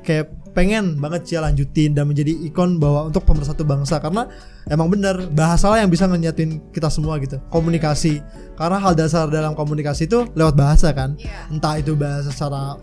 kayak 0.00 0.26
pengen 0.54 0.96
banget 1.02 1.26
Cia 1.26 1.42
lanjutin 1.42 1.92
dan 1.92 2.06
menjadi 2.06 2.30
ikon 2.46 2.78
bahwa 2.78 3.10
untuk 3.10 3.26
pemersatu 3.26 3.66
bangsa. 3.66 3.98
Karena 3.98 4.30
emang 4.70 4.88
bener 4.88 5.28
bahasa 5.34 5.68
lah 5.68 5.82
yang 5.82 5.90
bisa 5.90 6.06
ngenyatuin 6.06 6.70
kita 6.70 6.88
semua 6.88 7.18
gitu. 7.18 7.42
Komunikasi. 7.50 8.22
Karena 8.54 8.78
hal 8.78 8.94
dasar 8.94 9.26
dalam 9.28 9.52
komunikasi 9.52 10.06
itu 10.06 10.30
lewat 10.32 10.54
bahasa 10.54 10.94
kan. 10.94 11.18
Iya. 11.18 11.50
entah 11.50 11.74
itu 11.76 11.98
bahasa 11.98 12.30
secara 12.30 12.78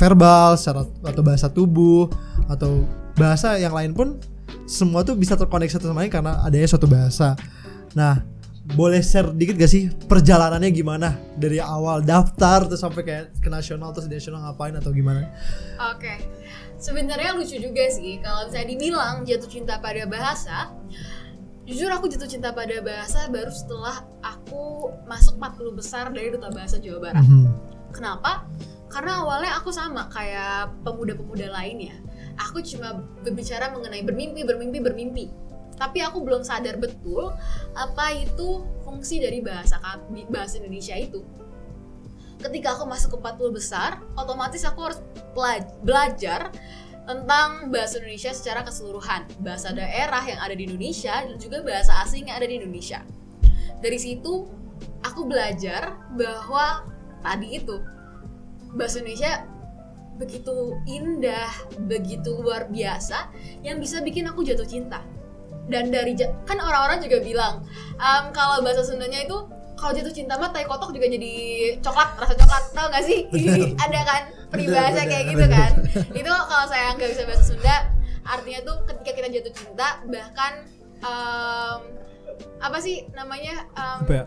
verbal 0.00 0.56
secara 0.56 0.88
atau 1.04 1.22
bahasa 1.22 1.46
tubuh 1.52 2.08
atau 2.48 2.88
bahasa 3.20 3.60
yang 3.60 3.76
lain 3.76 3.92
pun 3.92 4.16
semua 4.64 5.04
tuh 5.04 5.12
bisa 5.12 5.36
terkoneksi 5.36 5.76
satu 5.76 5.92
sama 5.92 6.00
lain 6.00 6.08
karena 6.08 6.40
adanya 6.40 6.64
suatu 6.64 6.88
bahasa. 6.88 7.36
Nah 7.92 8.24
boleh 8.70 9.02
share 9.02 9.34
dikit 9.34 9.58
gak 9.58 9.70
sih 9.70 9.90
perjalanannya 10.06 10.70
gimana? 10.70 11.18
Dari 11.36 11.58
awal 11.58 12.06
daftar 12.06 12.64
terus 12.70 12.80
sampai 12.80 13.02
kayak 13.02 13.24
ke 13.42 13.48
nasional 13.50 13.90
terus 13.90 14.06
nasional 14.06 14.46
ngapain 14.46 14.72
atau 14.78 14.94
gimana? 14.94 15.26
Oke, 15.90 16.22
sebenarnya 16.80 17.36
lucu 17.36 17.60
juga 17.60 17.84
sih 17.92 18.18
kalau 18.24 18.48
misalnya 18.48 18.68
dibilang 18.72 19.22
jatuh 19.22 19.46
cinta 19.46 19.76
pada 19.78 20.08
bahasa. 20.08 20.72
Jujur 21.68 21.92
aku 21.92 22.10
jatuh 22.10 22.26
cinta 22.26 22.50
pada 22.50 22.82
bahasa 22.82 23.30
baru 23.30 23.52
setelah 23.52 24.02
aku 24.24 24.90
masuk 25.06 25.38
40 25.38 25.78
besar 25.78 26.04
dari 26.10 26.32
Duta 26.34 26.50
Bahasa 26.50 26.82
Jawa 26.82 26.98
Barat. 26.98 27.22
Mhm. 27.22 27.46
Kenapa? 27.94 28.48
Karena 28.90 29.22
awalnya 29.22 29.54
aku 29.54 29.70
sama 29.70 30.10
kayak 30.10 30.82
pemuda-pemuda 30.82 31.46
lainnya. 31.46 31.94
Aku 32.42 32.58
cuma 32.64 33.06
berbicara 33.22 33.70
mengenai 33.70 34.02
bermimpi, 34.02 34.42
bermimpi, 34.42 34.78
bermimpi. 34.82 35.24
Tapi 35.78 36.02
aku 36.02 36.26
belum 36.26 36.42
sadar 36.42 36.80
betul 36.82 37.30
apa 37.78 38.18
itu 38.18 38.66
fungsi 38.82 39.22
dari 39.22 39.38
bahasa 39.38 39.78
bahasa 40.26 40.58
Indonesia 40.58 40.98
itu. 40.98 41.22
Ketika 42.40 42.72
aku 42.76 42.88
masuk 42.88 43.16
ke 43.16 43.16
40 43.20 43.52
besar, 43.52 43.90
otomatis 44.16 44.64
aku 44.64 44.80
harus 44.88 44.98
belajar 45.84 46.48
tentang 47.04 47.68
bahasa 47.68 48.00
Indonesia 48.00 48.32
secara 48.32 48.64
keseluruhan, 48.64 49.28
bahasa 49.44 49.74
daerah 49.76 50.24
yang 50.24 50.40
ada 50.40 50.54
di 50.56 50.64
Indonesia 50.64 51.20
dan 51.20 51.36
juga 51.36 51.60
bahasa 51.60 52.00
asing 52.04 52.28
yang 52.32 52.40
ada 52.40 52.48
di 52.48 52.60
Indonesia. 52.60 53.04
Dari 53.80 53.98
situ 54.00 54.48
aku 55.04 55.26
belajar 55.28 55.96
bahwa 56.16 56.84
tadi 57.20 57.60
itu 57.60 57.76
bahasa 58.72 59.04
Indonesia 59.04 59.44
begitu 60.20 60.76
indah, 60.84 61.48
begitu 61.88 62.40
luar 62.44 62.68
biasa 62.68 63.32
yang 63.64 63.80
bisa 63.80 64.04
bikin 64.04 64.28
aku 64.28 64.44
jatuh 64.44 64.68
cinta. 64.68 65.00
Dan 65.70 65.88
dari 65.88 66.14
kan 66.18 66.58
orang-orang 66.60 67.00
juga 67.00 67.18
bilang 67.24 67.54
"Em, 67.96 68.24
kalau 68.36 68.60
bahasa 68.60 68.84
Sundanya 68.84 69.24
itu 69.24 69.38
kalau 69.80 69.92
jatuh 69.92 70.12
cinta 70.12 70.36
mah 70.36 70.48
tai 70.48 70.62
kotok 70.62 70.92
juga 70.92 71.08
jadi 71.08 71.32
coklat 71.80 72.08
rasa 72.14 72.34
coklat 72.36 72.64
tau 72.70 72.86
gak 72.86 73.02
sih? 73.02 73.24
Ada 73.80 74.00
kan? 74.02 74.22
Peribahasa 74.48 75.02
kayak 75.02 75.24
gitu 75.26 75.46
kan? 75.48 75.70
itu 76.12 76.28
kalau 76.28 76.66
saya 76.66 76.92
nggak 76.92 77.08
bisa 77.08 77.22
bahasa 77.24 77.44
Sunda 77.44 77.76
artinya 78.22 78.60
tuh 78.62 78.76
ketika 78.84 79.10
kita 79.12 79.28
jatuh 79.32 79.52
cinta 79.54 79.88
bahkan 80.04 80.52
em, 81.00 81.78
apa 82.58 82.78
sih 82.78 83.08
namanya 83.10 83.64
apa 83.72 84.12
ya? 84.12 84.24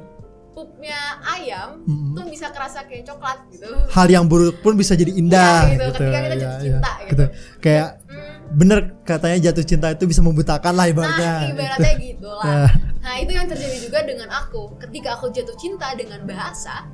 pupnya 0.49 0.99
ayam 1.27 1.81
Mhm. 1.83 2.13
tuh 2.13 2.23
bisa 2.27 2.49
kerasa 2.49 2.85
kayak 2.85 3.03
coklat 3.03 3.41
gitu. 3.49 3.65
Hal 3.89 4.05
yang 4.07 4.25
buruk 4.25 4.61
pun 4.61 4.73
bisa 4.73 4.93
jadi 4.93 5.09
indah 5.09 5.65
Iya, 5.65 5.71
gitu, 5.71 5.83
gitu, 5.83 5.97
ketika 5.97 6.19
kita 6.19 6.27
ya, 6.27 6.37
jatuh 6.37 6.53
ya, 6.53 6.61
cinta, 6.63 6.91
gitu. 7.03 7.25
kayak 7.59 7.87
Hmm, 8.05 8.33
bener 8.53 8.79
katanya 9.01 9.37
jatuh 9.43 9.65
cinta 9.65 9.87
itu 9.89 10.05
bisa 10.05 10.21
membutakan 10.21 10.71
lah 10.71 10.85
nah 10.85 10.93
ibaratnya. 10.93 11.33
ibaratnya 11.49 11.93
gitu 11.97 12.29
lah 12.29 12.45
Ya. 12.45 12.61
Nah 13.03 13.19
itu 13.19 13.35
yang 13.35 13.51
terjadi 13.51 13.77
juga 13.83 13.99
dengan 14.07 14.31
aku. 14.31 14.79
Ketika 14.79 15.19
aku 15.19 15.29
jatuh 15.35 15.59
cinta 15.59 15.91
dengan 15.93 16.23
bahasa 16.23 16.87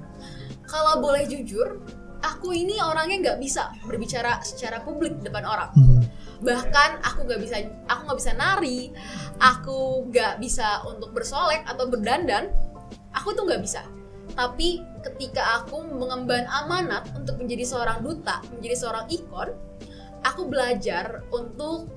kalau 0.66 1.02
boleh 1.02 1.26
jujur 1.30 1.82
aku 2.22 2.52
ini 2.52 2.78
orangnya 2.84 3.18
nggak 3.32 3.40
bisa 3.42 3.72
berbicara 3.88 4.44
secara 4.44 4.84
publik 4.84 5.22
depan 5.24 5.46
orang. 5.46 5.72
Mhm. 5.76 6.02
bahkan 6.40 7.04
aku 7.04 7.28
nggak 7.28 7.44
bisa 7.44 7.68
aku 7.92 8.02
nggak 8.08 8.20
bisa 8.24 8.32
nari 8.40 8.96
aku 9.44 10.08
nggak 10.08 10.40
bisa 10.40 10.88
untuk 10.88 11.12
bersolek 11.12 11.68
atau 11.68 11.92
berdandan 11.92 12.48
aku 13.12 13.36
tuh 13.36 13.44
nggak 13.44 13.60
bisa. 13.60 13.84
Tapi 14.40 14.80
ketika 15.04 15.60
aku 15.60 15.84
mengemban 15.84 16.48
amanat 16.48 17.12
untuk 17.12 17.36
menjadi 17.44 17.68
seorang 17.68 18.00
duta 18.00 18.40
menjadi 18.56 18.76
seorang 18.88 19.12
ikon 19.12 19.52
aku 20.24 20.48
belajar 20.48 21.28
untuk 21.28 21.92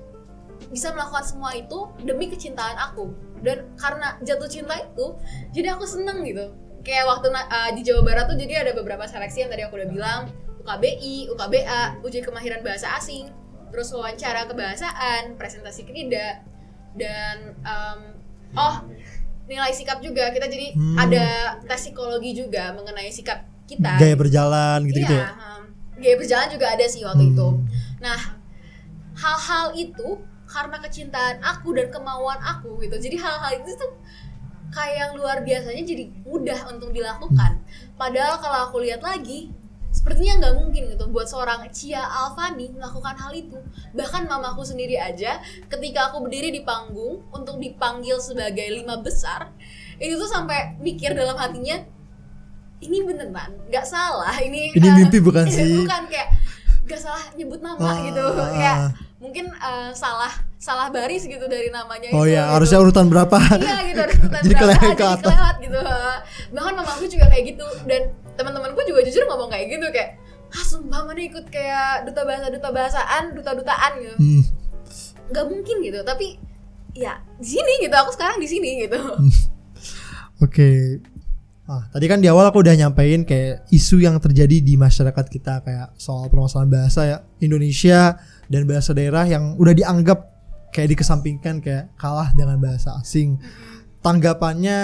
bisa 0.67 0.91
melakukan 0.91 1.23
semua 1.23 1.55
itu 1.55 1.87
demi 2.03 2.27
kecintaan 2.27 2.75
aku 2.79 3.15
dan 3.43 3.67
karena 3.75 4.15
jatuh 4.23 4.47
cinta 4.47 4.79
itu 4.79 5.05
jadi 5.51 5.75
aku 5.75 5.83
seneng 5.83 6.23
gitu 6.23 6.55
kayak 6.81 7.05
waktu 7.07 7.27
uh, 7.31 7.71
di 7.75 7.81
Jawa 7.83 8.01
Barat 8.03 8.25
tuh 8.27 8.35
jadi 8.35 8.63
ada 8.67 8.71
beberapa 8.75 9.03
seleksi 9.03 9.43
yang 9.43 9.51
tadi 9.51 9.63
aku 9.63 9.79
udah 9.79 9.89
bilang 9.89 10.21
UKBI, 10.63 11.27
UKBA, 11.27 11.99
ujian 12.07 12.23
kemahiran 12.23 12.63
bahasa 12.63 12.95
asing, 12.95 13.27
terus 13.67 13.91
wawancara 13.91 14.47
kebahasaan, 14.47 15.35
presentasi 15.35 15.83
kedida, 15.83 16.39
dan 16.95 17.51
um, 17.67 17.99
oh 18.55 18.75
nilai 19.43 19.75
sikap 19.75 19.99
juga 19.99 20.31
kita 20.31 20.47
jadi 20.47 20.71
Hmm. 20.71 20.95
ada 20.95 21.59
tes 21.67 21.83
psikologi 21.83 22.31
juga 22.31 22.71
mengenai 22.71 23.11
sikap 23.11 23.43
kita. 23.67 23.99
gaya 23.99 24.15
berjalan 24.15 24.87
gitu 24.87 25.03
gitu 25.03 25.19
Iya, 25.19 25.35
um, 25.35 25.63
gaya 25.99 26.15
berjalan 26.15 26.47
juga 26.47 26.67
ada 26.71 26.85
sih 26.87 27.03
waktu 27.03 27.23
Hmm. 27.27 27.31
itu. 27.35 27.47
Nah, 27.99 28.19
hal-hal 29.19 29.67
itu 29.75 30.07
karena 30.53 30.77
kecintaan 30.77 31.41
aku 31.41 31.73
dan 31.73 31.89
kemauan 31.89 32.37
aku 32.45 32.77
gitu. 32.85 32.93
Jadi 33.01 33.17
hal-hal 33.17 33.65
itu 33.65 33.73
tuh 33.73 33.91
kayak 34.69 34.95
yang 34.97 35.11
luar 35.17 35.41
biasanya 35.41 35.81
jadi 35.81 36.05
mudah 36.25 36.59
untuk 36.69 36.93
dilakukan. 36.93 37.57
Padahal 37.97 38.37
kalau 38.37 38.69
aku 38.69 38.85
lihat 38.85 39.01
lagi, 39.01 39.49
sepertinya 39.89 40.41
nggak 40.41 40.55
mungkin 40.61 40.81
gitu 40.93 41.05
buat 41.09 41.29
seorang 41.29 41.65
Cia 41.73 42.01
Alfani 42.01 42.69
melakukan 42.73 43.17
hal 43.17 43.33
itu. 43.33 43.57
Bahkan 43.97 44.29
mamaku 44.29 44.61
sendiri 44.65 44.97
aja, 44.97 45.41
ketika 45.69 46.13
aku 46.13 46.25
berdiri 46.25 46.53
di 46.53 46.61
panggung 46.61 47.25
untuk 47.33 47.57
dipanggil 47.57 48.21
sebagai 48.21 48.65
lima 48.69 49.01
besar, 49.01 49.49
itu 49.97 50.17
tuh 50.17 50.29
sampai 50.29 50.77
mikir 50.81 51.13
dalam 51.13 51.37
hatinya, 51.37 51.81
ini 52.81 52.97
beneran, 53.05 53.53
nggak 53.69 53.85
salah. 53.85 54.33
Ini 54.41 54.73
ini 54.73 54.89
mimpi 55.01 55.17
bukan 55.21 55.45
sih 55.53 55.85
bukan 55.85 56.09
kayak 56.09 56.29
gak 56.83 56.99
salah 56.99 57.23
nyebut 57.39 57.63
nama 57.63 57.79
Ah, 57.79 57.95
gitu 58.03 58.23
kayak 58.35 58.77
mungkin 59.23 59.47
eh, 59.55 59.91
salah 59.95 60.33
salah 60.59 60.91
baris 60.91 61.23
gitu 61.23 61.47
dari 61.47 61.71
namanya 61.71 62.11
oh 62.11 62.27
itu, 62.27 62.35
ya 62.35 62.43
gitu. 62.43 62.53
harusnya 62.59 62.79
urutan 62.83 63.05
berapa? 63.07 63.39
Iya 63.55 63.77
gitu 63.87 64.01
urutan 64.19 64.41
Jadi 64.45 64.55
berapa, 64.55 64.75
kelewat 64.75 64.83
jadi 64.83 65.23
kelewat 65.23 65.55
gitu. 65.63 65.79
Bahkan 66.51 66.73
mamaku 66.75 67.03
juga 67.07 67.25
kayak 67.31 67.43
gitu. 67.55 67.67
Dan 67.87 68.01
teman-temanku 68.35 68.79
juga 68.83 68.99
jujur 69.07 69.23
ngomong 69.31 69.49
kayak 69.51 69.67
gitu 69.71 69.87
kayak 69.95 70.19
ah 70.53 70.63
sumpah 70.67 71.01
mana 71.07 71.21
ikut 71.23 71.45
kayak 71.49 72.05
duta 72.05 72.21
bahasa 72.27 72.47
duta 72.51 72.69
bahasaan 72.69 73.23
duta 73.33 73.51
dutaan 73.57 73.91
gitu. 74.03 74.15
Hmm. 74.19 74.43
nggak 75.23 75.45
mungkin 75.49 75.75
gitu 75.81 76.03
tapi 76.03 76.37
ya 76.93 77.17
di 77.41 77.47
sini 77.47 77.87
gitu 77.87 77.95
aku 77.95 78.11
sekarang 78.13 78.37
di 78.37 78.45
sini 78.45 78.85
gitu. 78.85 78.99
Oke. 80.43 80.99
Ah, 81.63 81.87
tadi 81.95 82.11
kan 82.11 82.19
di 82.19 82.27
awal 82.27 82.51
aku 82.51 82.59
udah 82.59 82.75
nyampein 82.75 83.23
kayak 83.23 83.63
isu 83.71 84.03
yang 84.03 84.19
terjadi 84.19 84.59
di 84.59 84.75
masyarakat 84.75 85.25
kita 85.31 85.63
kayak 85.63 85.95
soal 85.95 86.27
permasalahan 86.27 86.67
bahasa 86.67 87.01
ya 87.07 87.17
Indonesia 87.39 88.19
dan 88.51 88.67
bahasa 88.67 88.91
daerah 88.91 89.23
yang 89.23 89.55
udah 89.55 89.71
dianggap 89.71 90.27
kayak 90.75 90.91
dikesampingkan 90.91 91.63
kayak 91.63 91.87
kalah 91.95 92.35
dengan 92.35 92.59
bahasa 92.59 92.99
asing. 92.99 93.39
Tanggapannya 94.03 94.79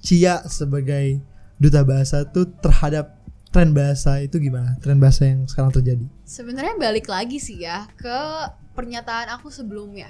Cia 0.00 0.40
sebagai 0.48 1.20
duta 1.60 1.84
bahasa 1.84 2.24
tuh 2.24 2.48
terhadap 2.64 3.20
tren 3.52 3.76
bahasa 3.76 4.24
itu 4.24 4.40
gimana? 4.40 4.80
Tren 4.80 4.96
bahasa 4.96 5.28
yang 5.28 5.44
sekarang 5.44 5.68
terjadi. 5.76 6.08
Sebenarnya 6.24 6.80
balik 6.80 7.12
lagi 7.12 7.36
sih 7.36 7.60
ya 7.60 7.84
ke 7.92 8.48
pernyataan 8.72 9.36
aku 9.36 9.52
sebelumnya. 9.52 10.08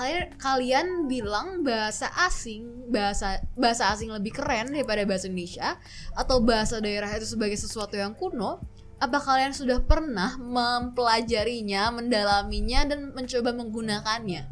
Kalian 0.00 0.32
kalian 0.40 0.86
bilang 1.12 1.60
bahasa 1.60 2.08
asing, 2.24 2.88
bahasa 2.88 3.36
bahasa 3.52 3.92
asing 3.92 4.08
lebih 4.08 4.32
keren 4.32 4.72
daripada 4.72 5.04
bahasa 5.04 5.28
Indonesia 5.28 5.76
atau 6.16 6.40
bahasa 6.40 6.80
daerah 6.80 7.12
itu 7.12 7.36
sebagai 7.36 7.60
sesuatu 7.60 8.00
yang 8.00 8.16
kuno? 8.16 8.64
Apa 8.96 9.20
kalian 9.20 9.52
sudah 9.52 9.84
pernah 9.84 10.40
mempelajarinya, 10.40 11.92
mendalaminya 11.92 12.88
dan 12.88 13.12
mencoba 13.12 13.52
menggunakannya? 13.52 14.48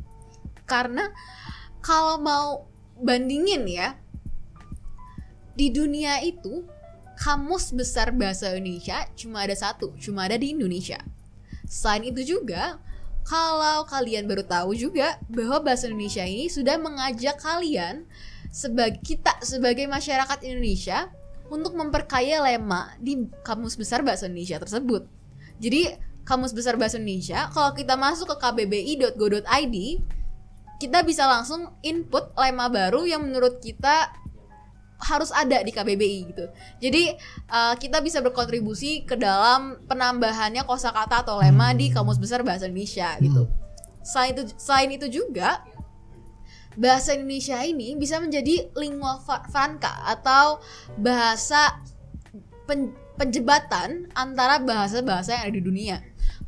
Karena 0.69 1.09
kalau 1.81 2.21
mau 2.21 2.69
bandingin 3.01 3.65
ya 3.65 3.97
di 5.57 5.73
dunia 5.73 6.21
itu 6.29 6.69
kamus 7.17 7.73
besar 7.73 8.13
bahasa 8.13 8.53
Indonesia 8.53 9.01
cuma 9.17 9.49
ada 9.49 9.57
satu, 9.57 9.97
cuma 9.97 10.29
ada 10.29 10.37
di 10.37 10.53
Indonesia. 10.53 11.01
Selain 11.65 12.05
itu 12.05 12.37
juga, 12.37 12.85
kalau 13.29 13.85
kalian 13.85 14.25
baru 14.25 14.41
tahu 14.41 14.73
juga 14.73 15.21
bahwa 15.29 15.61
bahasa 15.61 15.85
Indonesia 15.85 16.25
ini 16.25 16.49
sudah 16.49 16.81
mengajak 16.81 17.37
kalian 17.37 18.09
sebagai 18.49 19.05
kita 19.05 19.37
sebagai 19.45 19.85
masyarakat 19.85 20.41
Indonesia 20.49 21.13
untuk 21.53 21.77
memperkaya 21.77 22.41
lema 22.41 22.97
di 22.97 23.29
kamus 23.45 23.77
besar 23.77 24.01
bahasa 24.01 24.33
Indonesia 24.33 24.57
tersebut. 24.57 25.05
Jadi 25.61 25.93
kamus 26.25 26.57
besar 26.57 26.81
bahasa 26.81 26.97
Indonesia 26.97 27.53
kalau 27.53 27.77
kita 27.77 28.01
masuk 28.01 28.33
ke 28.33 28.37
kbbi.go.id 28.41 29.77
kita 30.79 30.99
bisa 31.05 31.29
langsung 31.29 31.69
input 31.85 32.33
lema 32.33 32.73
baru 32.73 33.05
yang 33.05 33.29
menurut 33.29 33.61
kita 33.61 34.09
harus 34.99 35.31
ada 35.31 35.63
di 35.63 35.71
KBBI 35.71 36.19
gitu. 36.35 36.45
Jadi 36.83 37.15
uh, 37.49 37.75
kita 37.79 38.03
bisa 38.03 38.19
berkontribusi 38.19 39.07
ke 39.07 39.15
dalam 39.15 39.79
penambahannya 39.87 40.67
kosakata 40.67 41.23
atau 41.23 41.39
lema 41.39 41.71
di 41.71 41.95
Kamus 41.95 42.19
Besar 42.19 42.43
Bahasa 42.43 42.67
Indonesia 42.67 43.15
gitu. 43.23 43.47
Selain 44.03 44.35
itu 44.35 44.43
selain 44.59 44.91
itu 44.91 45.07
juga 45.07 45.63
bahasa 46.79 47.15
Indonesia 47.15 47.59
ini 47.63 47.95
bisa 47.99 48.23
menjadi 48.23 48.71
lingua 48.79 49.19
franca 49.51 49.99
atau 50.07 50.63
bahasa 50.99 51.79
pen, 52.67 52.95
penjebatan 53.19 54.07
antara 54.15 54.63
bahasa-bahasa 54.63 55.35
yang 55.35 55.43
ada 55.51 55.55
di 55.59 55.63
dunia 55.63 55.99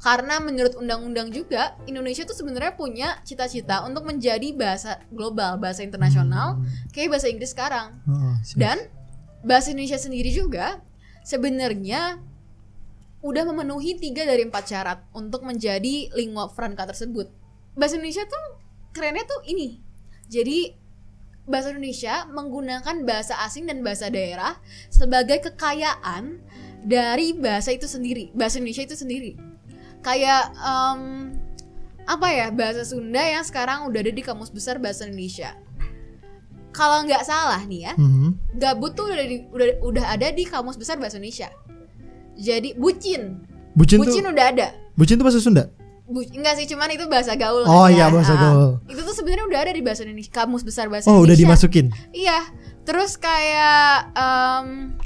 karena 0.00 0.40
menurut 0.40 0.80
undang-undang 0.80 1.28
juga 1.28 1.76
Indonesia 1.84 2.24
tuh 2.24 2.32
sebenarnya 2.32 2.72
punya 2.72 3.20
cita-cita 3.20 3.84
untuk 3.84 4.08
menjadi 4.08 4.56
bahasa 4.56 4.96
global 5.12 5.60
bahasa 5.60 5.84
internasional 5.84 6.56
hmm. 6.56 6.88
kayak 6.96 7.12
bahasa 7.12 7.28
Inggris 7.28 7.52
sekarang. 7.52 8.00
Oh, 8.08 8.40
dan 8.56 8.88
bahasa 9.44 9.76
Indonesia 9.76 10.00
sendiri 10.00 10.32
juga 10.32 10.80
sebenarnya 11.20 12.16
udah 13.20 13.44
memenuhi 13.52 14.00
tiga 14.00 14.24
dari 14.24 14.48
empat 14.48 14.64
syarat 14.72 14.98
untuk 15.12 15.44
menjadi 15.44 16.08
lingua 16.16 16.48
franca 16.48 16.88
tersebut. 16.88 17.28
Bahasa 17.76 18.00
Indonesia 18.00 18.24
tuh 18.24 18.44
kerennya 18.96 19.28
tuh 19.28 19.44
ini. 19.52 19.84
Jadi 20.32 20.72
bahasa 21.44 21.76
Indonesia 21.76 22.24
menggunakan 22.24 23.04
bahasa 23.04 23.36
asing 23.44 23.68
dan 23.68 23.84
bahasa 23.84 24.08
daerah 24.08 24.56
sebagai 24.88 25.44
kekayaan 25.44 26.40
dari 26.80 27.36
bahasa 27.36 27.76
itu 27.76 27.84
sendiri 27.84 28.32
bahasa 28.32 28.56
Indonesia 28.56 28.86
itu 28.88 28.96
sendiri 28.96 29.49
kayak 30.00 30.52
um, 30.60 31.32
apa 32.08 32.26
ya 32.32 32.46
bahasa 32.50 32.82
Sunda 32.82 33.22
yang 33.22 33.44
sekarang 33.44 33.86
udah 33.86 34.00
ada 34.02 34.12
di 34.12 34.22
kamus 34.24 34.50
besar 34.50 34.80
bahasa 34.80 35.06
Indonesia. 35.06 35.54
Kalau 36.70 37.02
nggak 37.02 37.26
salah 37.26 37.60
nih 37.66 37.90
ya 37.90 37.92
mm-hmm. 37.98 38.30
gabut 38.56 38.94
tuh 38.94 39.10
udah 39.10 39.26
di, 39.26 39.42
udah 39.50 39.66
udah 39.82 40.04
ada 40.06 40.30
di 40.30 40.46
kamus 40.46 40.78
besar 40.78 40.96
bahasa 40.96 41.18
Indonesia. 41.18 41.50
Jadi 42.40 42.74
bucin. 42.74 43.44
Bucin, 43.76 44.02
bucin 44.02 44.26
tuh, 44.26 44.32
udah 44.32 44.46
ada. 44.50 44.68
Bucin 44.98 45.14
tuh 45.20 45.24
bahasa 45.26 45.38
Sunda? 45.38 45.70
Bu, 46.10 46.26
enggak 46.26 46.58
sih 46.58 46.66
cuman 46.66 46.90
itu 46.90 47.06
bahasa 47.06 47.38
gaul 47.38 47.62
oh 47.62 47.86
kan, 47.86 47.94
iya 47.94 48.10
ya. 48.10 48.10
bahasa 48.10 48.34
uh, 48.34 48.38
gaul. 48.38 48.70
Itu 48.90 49.06
tuh 49.06 49.14
sebenarnya 49.14 49.46
udah 49.46 49.60
ada 49.62 49.72
di 49.76 49.82
bahasa 49.84 50.02
Indonesia 50.02 50.32
kamus 50.34 50.66
besar 50.66 50.90
bahasa 50.90 51.06
oh, 51.06 51.22
Indonesia. 51.22 51.26
udah 51.26 51.36
dimasukin? 51.38 51.86
Iya. 52.10 52.38
Terus 52.82 53.14
kayak 53.14 54.10
um, 54.18 54.98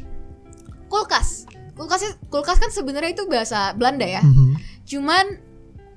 kulkas. 0.88 1.44
Kulkas 1.76 2.16
kulkas 2.32 2.56
kan 2.56 2.70
sebenarnya 2.72 3.12
itu 3.12 3.28
bahasa 3.28 3.76
Belanda 3.76 4.08
ya. 4.08 4.24
Mm-hmm 4.24 4.53
cuman 4.84 5.40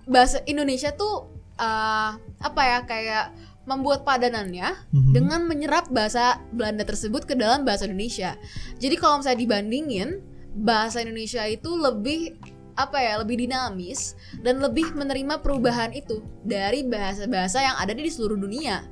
bahasa 0.08 0.40
Indonesia 0.48 0.96
tuh 0.96 1.28
uh, 1.60 2.12
apa 2.40 2.62
ya 2.64 2.80
kayak 2.88 3.26
membuat 3.68 4.08
padanannya 4.08 4.80
mm-hmm. 4.96 5.12
dengan 5.12 5.44
menyerap 5.44 5.92
bahasa 5.92 6.40
Belanda 6.56 6.88
tersebut 6.88 7.28
ke 7.28 7.36
dalam 7.36 7.68
bahasa 7.68 7.84
Indonesia. 7.84 8.40
Jadi 8.80 8.96
kalau 8.96 9.20
misalnya 9.20 9.44
dibandingin 9.44 10.10
bahasa 10.56 11.04
Indonesia 11.04 11.44
itu 11.44 11.76
lebih 11.76 12.40
apa 12.78 13.02
ya 13.02 13.18
lebih 13.20 13.42
dinamis 13.42 14.14
dan 14.46 14.62
lebih 14.62 14.94
menerima 14.94 15.42
perubahan 15.42 15.92
itu 15.98 16.22
dari 16.46 16.86
bahasa-bahasa 16.86 17.66
yang 17.66 17.76
ada 17.76 17.92
di 17.92 18.06
seluruh 18.06 18.38
dunia 18.38 18.86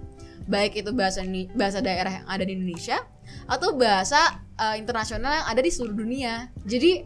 baik 0.49 0.77
itu 0.81 0.89
bahasa 0.89 1.21
bahasa 1.53 1.85
daerah 1.85 2.21
yang 2.21 2.25
ada 2.25 2.43
di 2.45 2.57
Indonesia 2.57 2.97
atau 3.45 3.77
bahasa 3.77 4.41
uh, 4.57 4.73
internasional 4.73 5.41
yang 5.41 5.47
ada 5.49 5.61
di 5.61 5.69
seluruh 5.69 5.97
dunia 6.01 6.49
jadi 6.65 7.05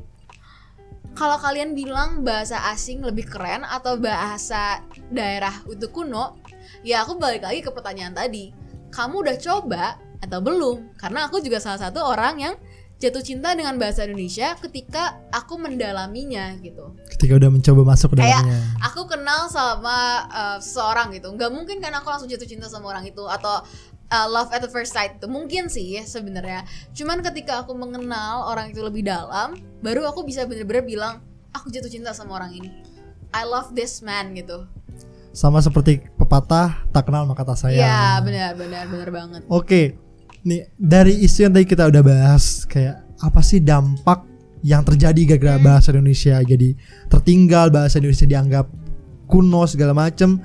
kalau 1.18 1.38
kalian 1.42 1.76
bilang 1.76 2.22
bahasa 2.24 2.60
asing 2.72 3.04
lebih 3.04 3.28
keren 3.28 3.66
atau 3.66 3.98
bahasa 4.00 4.84
daerah 5.12 5.54
itu 5.68 5.90
kuno, 5.92 6.40
ya 6.86 7.04
aku 7.04 7.18
balik 7.18 7.44
lagi 7.44 7.60
ke 7.66 7.72
pertanyaan 7.74 8.16
tadi. 8.16 8.54
Kamu 8.90 9.22
udah 9.22 9.38
coba 9.38 9.98
atau 10.20 10.40
belum? 10.42 10.98
Karena 10.98 11.28
aku 11.28 11.42
juga 11.44 11.62
salah 11.62 11.80
satu 11.80 12.02
orang 12.02 12.36
yang 12.40 12.56
jatuh 13.00 13.24
cinta 13.24 13.56
dengan 13.56 13.80
bahasa 13.80 14.04
Indonesia 14.04 14.60
ketika 14.60 15.24
aku 15.32 15.56
mendalaminya 15.56 16.52
gitu. 16.60 17.00
Ketika 17.08 17.40
udah 17.40 17.50
mencoba 17.50 17.82
masuk 17.96 18.14
ke 18.14 18.16
dalamnya. 18.20 18.44
Kayak 18.44 18.84
aku 18.84 19.02
kenal 19.08 19.48
sama 19.48 20.28
uh, 20.28 20.58
seseorang 20.60 21.16
gitu. 21.16 21.32
Nggak 21.32 21.52
mungkin 21.52 21.80
kan 21.80 21.96
aku 21.96 22.12
langsung 22.12 22.28
jatuh 22.28 22.44
cinta 22.44 22.68
sama 22.68 22.92
orang 22.92 23.08
itu 23.08 23.24
atau 23.24 23.64
uh, 24.10 24.28
love 24.28 24.50
at 24.52 24.62
the 24.62 24.72
first 24.72 24.94
sight 24.94 25.18
itu 25.18 25.28
mungkin 25.30 25.70
sih 25.70 26.02
sebenarnya. 26.04 26.66
Cuman 26.94 27.22
ketika 27.22 27.64
aku 27.64 27.74
mengenal 27.78 28.50
orang 28.50 28.74
itu 28.74 28.82
lebih 28.82 29.06
dalam 29.06 29.58
baru 29.82 30.10
aku 30.10 30.26
bisa 30.26 30.44
bener-bener 30.50 30.84
bilang 30.86 31.14
aku 31.54 31.70
jatuh 31.70 31.90
cinta 31.90 32.12
sama 32.14 32.42
orang 32.42 32.54
ini. 32.58 32.70
I 33.30 33.46
love 33.46 33.78
this 33.78 34.02
man 34.02 34.34
gitu. 34.34 34.66
Sama 35.30 35.62
seperti 35.62 36.02
pepatah 36.18 36.90
tak 36.90 37.06
kenal 37.08 37.30
maka 37.30 37.46
tak 37.46 37.58
sayang. 37.62 37.86
Iya 37.86 38.20
benar 38.26 38.52
benar 38.58 38.84
benar 38.90 39.10
banget. 39.14 39.42
Oke 39.46 39.54
okay. 39.54 39.86
nih 40.42 40.74
dari 40.76 41.14
isu 41.22 41.50
yang 41.50 41.54
tadi 41.54 41.66
kita 41.70 41.86
udah 41.86 42.02
bahas 42.02 42.66
kayak 42.66 43.06
apa 43.22 43.42
sih 43.46 43.62
dampak 43.62 44.26
yang 44.66 44.84
terjadi 44.84 45.36
gara-gara 45.36 45.56
hmm. 45.62 45.66
bahasa 45.66 45.88
Indonesia? 45.94 46.36
Jadi 46.42 46.70
tertinggal 47.08 47.70
bahasa 47.70 48.02
Indonesia 48.02 48.28
dianggap 48.28 48.66
kuno 49.30 49.70
segala 49.70 49.94
macem 49.94 50.42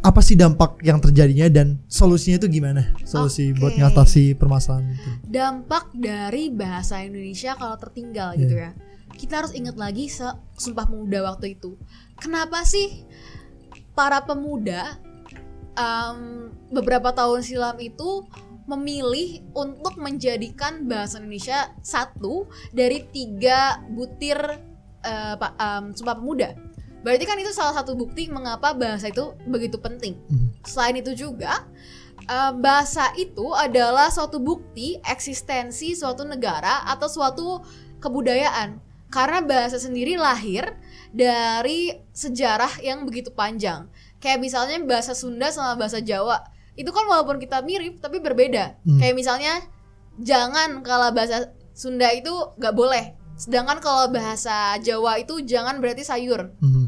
apa 0.00 0.20
sih 0.24 0.32
dampak 0.32 0.80
yang 0.80 0.96
terjadinya 0.96 1.52
dan 1.52 1.76
solusinya 1.84 2.40
itu 2.40 2.48
gimana? 2.48 2.96
Solusi 3.04 3.52
okay. 3.52 3.60
buat 3.60 3.74
ngatasi 3.76 4.24
permasalahan 4.40 4.96
itu. 4.96 5.10
Dampak 5.28 5.92
dari 5.92 6.48
bahasa 6.48 7.04
Indonesia 7.04 7.52
kalau 7.56 7.76
tertinggal 7.76 8.32
yeah. 8.34 8.40
gitu 8.40 8.54
ya. 8.56 8.70
Kita 9.12 9.44
harus 9.44 9.52
ingat 9.52 9.76
lagi 9.76 10.08
se 10.08 10.24
sumpah 10.56 10.88
pemuda 10.88 11.20
waktu 11.28 11.60
itu. 11.60 11.76
Kenapa 12.16 12.64
sih 12.64 13.04
para 13.92 14.24
pemuda 14.24 14.96
um, 15.76 16.48
beberapa 16.72 17.12
tahun 17.12 17.44
silam 17.44 17.76
itu 17.76 18.24
memilih 18.64 19.44
untuk 19.52 20.00
menjadikan 20.00 20.88
bahasa 20.88 21.20
Indonesia 21.20 21.74
satu 21.84 22.48
dari 22.72 23.04
tiga 23.12 23.82
butir 23.92 24.38
uh, 25.04 25.36
um, 25.36 25.92
sumpah 25.92 26.16
pemuda 26.16 26.56
Berarti 27.00 27.24
kan 27.24 27.36
itu 27.40 27.52
salah 27.52 27.72
satu 27.72 27.96
bukti 27.96 28.28
mengapa 28.28 28.76
bahasa 28.76 29.08
itu 29.08 29.32
begitu 29.48 29.80
penting. 29.80 30.20
Hmm. 30.28 30.52
Selain 30.64 30.96
itu 31.00 31.16
juga 31.16 31.64
uh, 32.28 32.52
bahasa 32.52 33.08
itu 33.16 33.56
adalah 33.56 34.12
suatu 34.12 34.36
bukti 34.36 35.00
eksistensi 35.04 35.96
suatu 35.96 36.28
negara 36.28 36.84
atau 36.84 37.08
suatu 37.08 37.64
kebudayaan. 38.04 38.80
Karena 39.10 39.42
bahasa 39.42 39.80
sendiri 39.80 40.14
lahir 40.14 40.76
dari 41.10 41.98
sejarah 42.14 42.78
yang 42.84 43.02
begitu 43.08 43.32
panjang. 43.32 43.90
Kayak 44.22 44.38
misalnya 44.44 44.78
bahasa 44.84 45.16
Sunda 45.16 45.50
sama 45.50 45.74
bahasa 45.74 45.98
Jawa. 45.98 46.44
Itu 46.78 46.94
kan 46.94 47.08
walaupun 47.08 47.40
kita 47.42 47.64
mirip 47.64 47.98
tapi 47.98 48.20
berbeda. 48.20 48.78
Hmm. 48.84 49.00
Kayak 49.00 49.16
misalnya 49.16 49.54
jangan 50.20 50.84
kalau 50.84 51.10
bahasa 51.10 51.50
Sunda 51.74 52.12
itu 52.12 52.30
gak 52.60 52.76
boleh 52.76 53.16
Sedangkan 53.40 53.80
kalau 53.80 54.12
bahasa 54.12 54.76
Jawa 54.84 55.16
itu 55.16 55.40
jangan 55.40 55.80
berarti 55.80 56.04
sayur. 56.04 56.52
Hmm. 56.60 56.79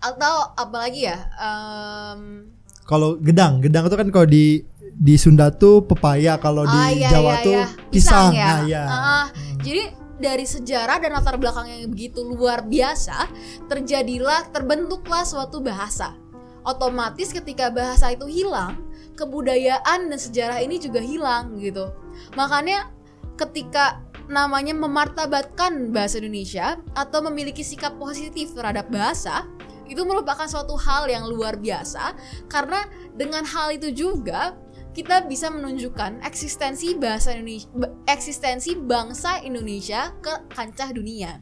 Atau 0.00 0.34
apalagi 0.56 1.08
ya? 1.08 1.28
Um, 1.36 2.50
kalau 2.88 3.20
gedang, 3.20 3.60
gedang 3.60 3.86
itu 3.86 3.96
kan 3.96 4.08
kalau 4.10 4.26
di 4.26 4.64
di 5.00 5.14
Sunda 5.16 5.48
tuh 5.54 5.84
pepaya, 5.86 6.36
kalau 6.36 6.66
di 6.68 6.76
ah, 6.76 6.90
iya, 6.92 7.08
Jawa 7.08 7.32
iya, 7.40 7.44
tuh 7.44 7.54
iya. 7.56 7.66
pisang. 7.88 7.88
pisang 7.92 8.28
ya. 8.34 8.44
Nah, 8.44 8.60
iya. 8.66 8.82
Uh, 8.84 8.96
hmm. 8.96 9.28
Jadi 9.60 9.82
dari 10.20 10.44
sejarah 10.44 10.96
dan 11.00 11.16
latar 11.16 11.36
belakang 11.40 11.66
yang 11.68 11.88
begitu 11.88 12.20
luar 12.20 12.64
biasa, 12.68 13.28
terjadilah 13.68 14.52
terbentuklah 14.52 15.24
suatu 15.24 15.64
bahasa. 15.64 16.12
Otomatis 16.60 17.32
ketika 17.32 17.72
bahasa 17.72 18.12
itu 18.12 18.28
hilang, 18.28 18.76
kebudayaan 19.16 20.12
dan 20.12 20.18
sejarah 20.20 20.60
ini 20.60 20.76
juga 20.76 21.00
hilang 21.00 21.56
gitu. 21.56 21.88
Makanya 22.36 22.92
ketika 23.40 24.04
namanya 24.28 24.76
memartabatkan 24.76 25.90
bahasa 25.90 26.20
Indonesia 26.20 26.78
atau 26.92 27.24
memiliki 27.24 27.64
sikap 27.64 27.96
positif 27.96 28.52
terhadap 28.52 28.92
bahasa 28.92 29.48
itu 29.90 30.06
merupakan 30.06 30.46
suatu 30.46 30.78
hal 30.78 31.10
yang 31.10 31.26
luar 31.26 31.58
biasa 31.58 32.14
karena 32.46 32.86
dengan 33.18 33.42
hal 33.42 33.74
itu 33.74 33.90
juga 33.90 34.54
kita 34.94 35.26
bisa 35.26 35.50
menunjukkan 35.50 36.22
eksistensi 36.22 36.98
bahasa 36.98 37.34
Indonesia 37.34 37.70
eksistensi 38.10 38.74
bangsa 38.74 39.42
Indonesia 39.42 40.10
ke 40.18 40.50
kancah 40.50 40.90
dunia. 40.90 41.38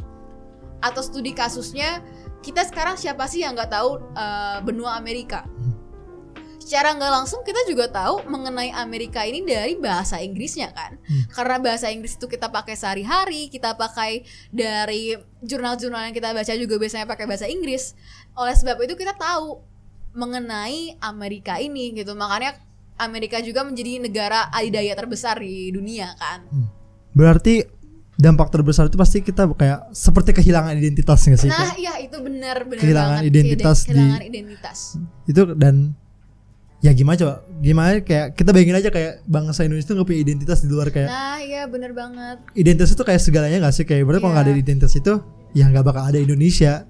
Atau 0.84 1.00
studi 1.00 1.32
kasusnya 1.32 2.04
kita 2.44 2.64
sekarang 2.68 2.94
siapa 2.94 3.26
sih 3.26 3.42
yang 3.42 3.56
nggak 3.56 3.72
tahu 3.72 3.98
uh, 4.14 4.60
benua 4.62 4.94
Amerika 5.00 5.42
secara 6.68 6.92
nggak 6.92 7.08
langsung 7.10 7.40
kita 7.40 7.64
juga 7.64 7.88
tahu 7.88 8.28
mengenai 8.28 8.68
Amerika 8.76 9.24
ini 9.24 9.40
dari 9.40 9.80
bahasa 9.80 10.20
Inggrisnya 10.20 10.68
kan? 10.70 11.00
Hmm. 11.00 11.24
karena 11.32 11.56
bahasa 11.56 11.88
Inggris 11.88 12.20
itu 12.20 12.28
kita 12.28 12.52
pakai 12.52 12.76
sehari-hari 12.76 13.48
kita 13.48 13.72
pakai 13.72 14.28
dari 14.52 15.16
jurnal-jurnal 15.40 16.04
yang 16.04 16.12
kita 16.12 16.36
baca 16.36 16.52
juga 16.52 16.74
biasanya 16.76 17.08
pakai 17.08 17.24
bahasa 17.24 17.48
Inggris. 17.48 17.96
Oleh 18.36 18.52
sebab 18.52 18.76
itu 18.84 18.92
kita 18.94 19.16
tahu 19.16 19.64
mengenai 20.12 21.00
Amerika 21.00 21.56
ini 21.56 21.96
gitu. 21.96 22.12
Makanya 22.12 22.60
Amerika 22.98 23.40
juga 23.40 23.64
menjadi 23.64 24.02
negara 24.02 24.52
adidaya 24.52 24.92
terbesar 24.92 25.40
di 25.40 25.72
dunia 25.72 26.12
kan? 26.18 26.44
Berarti 27.14 27.64
dampak 28.18 28.50
terbesar 28.50 28.90
itu 28.90 28.98
pasti 28.98 29.22
kita 29.22 29.46
kayak 29.54 29.94
seperti 29.94 30.34
kehilangan 30.34 30.74
identitas 30.74 31.22
nggak 31.22 31.38
sih? 31.38 31.48
nah 31.48 31.70
iya 31.78 32.02
itu 32.02 32.18
benar 32.18 32.66
benar 32.66 32.82
Kehilangan 32.82 33.18
banget. 33.22 33.30
Identitas 33.30 33.78
di- 33.78 33.86
kehilangan 33.94 34.22
identitas. 34.26 34.78
Itu 35.30 35.42
dan 35.54 35.94
ya 36.78 36.90
gimana 36.92 37.16
coba? 37.16 37.34
Gimana 37.58 37.90
kayak 38.00 38.34
kita 38.34 38.50
bayangin 38.50 38.76
aja 38.76 38.88
kayak 38.88 39.12
bangsa 39.24 39.66
Indonesia 39.66 39.86
itu 39.86 39.94
nggak 39.98 40.06
punya 40.06 40.20
identitas 40.22 40.58
di 40.62 40.68
luar 40.68 40.88
kayak 40.88 41.08
nah 41.08 41.38
iya 41.38 41.66
benar 41.66 41.90
banget 41.90 42.38
identitas 42.54 42.94
itu 42.94 43.02
kayak 43.02 43.18
segalanya 43.18 43.58
nggak 43.60 43.74
sih? 43.74 43.82
Kayak 43.82 44.06
berarti 44.06 44.20
kalau 44.20 44.32
nggak 44.32 44.44
ada 44.44 44.52
Iya. 44.52 44.62
identitas 44.62 44.92
itu 44.94 45.12
ya 45.52 45.64
nggak 45.66 45.84
bakal 45.84 46.02
ada 46.04 46.18
Indonesia. 46.18 46.86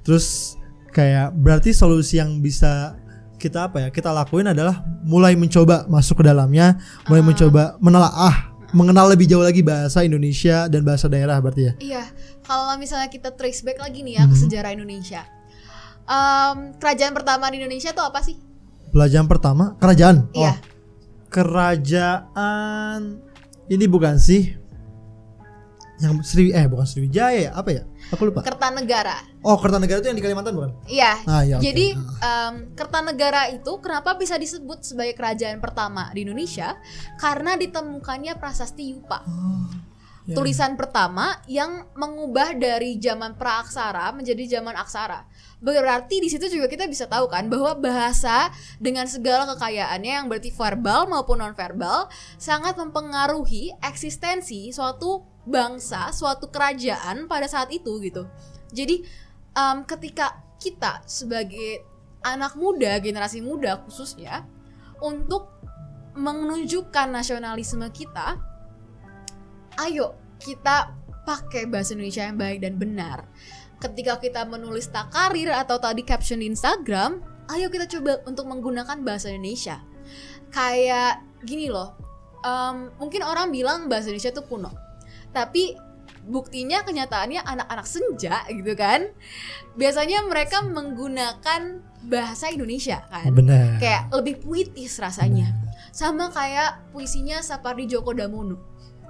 Terus 0.00 0.56
kayak 0.90 1.34
berarti 1.34 1.70
solusi 1.70 2.16
yang 2.16 2.40
bisa 2.40 2.96
kita 3.36 3.68
apa 3.68 3.84
ya 3.84 3.88
kita 3.90 4.08
lakuin 4.08 4.48
adalah 4.48 4.80
mulai 5.04 5.36
mencoba 5.36 5.84
masuk 5.86 6.24
ke 6.24 6.24
dalamnya, 6.24 6.80
mulai 7.04 7.20
Ah. 7.20 7.26
mencoba 7.26 7.62
menelaah, 7.76 8.36
mengenal 8.72 9.12
lebih 9.12 9.28
jauh 9.28 9.44
lagi 9.44 9.60
bahasa 9.60 10.00
Indonesia 10.00 10.64
dan 10.66 10.80
bahasa 10.80 11.04
daerah 11.06 11.36
berarti 11.36 11.62
ya. 11.62 11.72
Iya, 11.76 12.04
kalau 12.40 12.72
misalnya 12.80 13.12
kita 13.12 13.36
trace 13.36 13.60
back 13.60 13.76
lagi 13.76 14.00
nih 14.00 14.16
ya 14.16 14.24
ke 14.24 14.32
Mhm. 14.32 14.40
sejarah 14.40 14.70
Indonesia. 14.72 15.22
Em, 16.06 16.72
kerajaan 16.78 17.12
pertama 17.12 17.50
di 17.50 17.58
Indonesia 17.58 17.90
tuh 17.90 18.06
apa 18.06 18.22
sih? 18.22 18.38
Pelajaran 18.96 19.28
pertama 19.28 19.76
kerajaan. 19.76 20.24
Iya. 20.32 20.56
Oh, 20.56 20.56
kerajaan 21.28 23.20
ini 23.68 23.84
bukan 23.84 24.16
sih 24.16 24.56
yang 26.00 26.24
Sri 26.24 26.48
eh 26.48 26.64
bukan 26.64 26.88
Sriwijaya 26.88 27.48
ya 27.48 27.50
apa 27.52 27.76
ya? 27.76 27.84
Aku 28.08 28.24
lupa. 28.32 28.40
Kertanegara. 28.40 29.20
Oh 29.44 29.60
Kertanegara 29.60 30.00
itu 30.00 30.08
yang 30.08 30.16
di 30.16 30.24
Kalimantan 30.24 30.56
bukan? 30.56 30.72
Iya. 30.88 31.12
Ah 31.28 31.44
iya. 31.44 31.60
oke. 31.60 31.64
Jadi 31.68 31.92
em, 32.24 32.54
Kertanegara 32.72 33.52
itu 33.52 33.72
kenapa 33.84 34.16
bisa 34.16 34.40
disebut 34.40 34.80
sebagai 34.80 35.12
kerajaan 35.12 35.60
pertama 35.60 36.08
di 36.16 36.24
Indonesia? 36.24 36.80
Karena 37.20 37.52
ditemukannya 37.52 38.32
prasasti 38.40 38.96
Yupa. 38.96 39.20
Oh, 39.28 39.68
ya. 40.24 40.40
Tulisan 40.40 40.80
pertama 40.80 41.36
yang 41.52 41.84
mengubah 41.92 42.56
dari 42.56 42.96
zaman 42.96 43.36
praaksara 43.36 44.08
menjadi 44.16 44.56
zaman 44.56 44.72
aksara. 44.72 45.28
Berarti 45.56 46.20
di 46.20 46.28
situ 46.28 46.52
juga 46.52 46.68
kita 46.68 46.84
bisa 46.84 47.08
tahu 47.08 47.32
kan 47.32 47.48
bahwa 47.48 47.72
bahasa 47.80 48.52
dengan 48.76 49.08
segala 49.08 49.48
kekayaannya 49.56 50.12
yang 50.20 50.26
berarti 50.28 50.52
verbal 50.52 51.08
maupun 51.08 51.40
nonverbal 51.40 52.12
sangat 52.36 52.76
mempengaruhi 52.76 53.72
eksistensi 53.80 54.68
suatu 54.68 55.24
bangsa, 55.48 56.12
suatu 56.12 56.52
kerajaan 56.52 57.24
pada 57.24 57.48
saat 57.48 57.72
itu 57.72 57.96
gitu. 58.04 58.28
Jadi 58.68 59.00
em, 59.56 59.78
ketika 59.88 60.44
kita 60.60 61.00
sebagai 61.08 61.88
anak 62.20 62.52
muda, 62.60 63.00
generasi 63.00 63.40
muda 63.40 63.80
khususnya 63.88 64.44
untuk 65.00 65.56
menunjukkan 66.16 67.12
nasionalisme 67.12 67.88
kita, 67.96 68.36
ayo 69.80 70.16
kita 70.36 70.92
pakai 71.26 71.66
bahasa 71.66 71.92
Indonesia 71.96 72.24
yang 72.24 72.38
baik 72.38 72.58
dan 72.60 72.74
benar. 72.76 73.18
Ketika 73.76 74.16
kita 74.16 74.48
menulis 74.48 74.88
takarir 74.88 75.52
atau 75.52 75.76
tadi 75.76 76.00
caption 76.00 76.40
di 76.40 76.48
Instagram, 76.48 77.20
ayo 77.52 77.68
kita 77.68 77.84
coba 77.86 78.24
untuk 78.24 78.48
menggunakan 78.48 79.04
bahasa 79.04 79.28
Indonesia. 79.28 79.84
Kayak 80.48 81.20
gini 81.44 81.68
loh, 81.68 81.92
em, 82.40 82.88
mungkin 82.96 83.20
orang 83.20 83.52
bilang 83.52 83.92
bahasa 83.92 84.08
Indonesia 84.08 84.32
itu 84.32 84.42
kuno, 84.48 84.72
tapi 85.36 85.76
buktinya 86.26 86.82
kenyataannya 86.82 87.44
anak-anak 87.44 87.86
senja 87.86 88.42
gitu 88.50 88.72
kan, 88.74 89.12
biasanya 89.76 90.24
mereka 90.26 90.64
menggunakan 90.64 91.84
bahasa 92.06 92.50
Indonesia 92.50 93.04
kan, 93.12 93.30
Benar. 93.30 93.76
kayak 93.78 94.08
lebih 94.14 94.40
puitis 94.40 94.96
rasanya, 94.98 95.52
sama 95.92 96.32
kayak 96.32 96.90
puisinya 96.96 97.44
Sapardi 97.44 97.84
Djoko 97.86 98.16
Damono. 98.16 98.56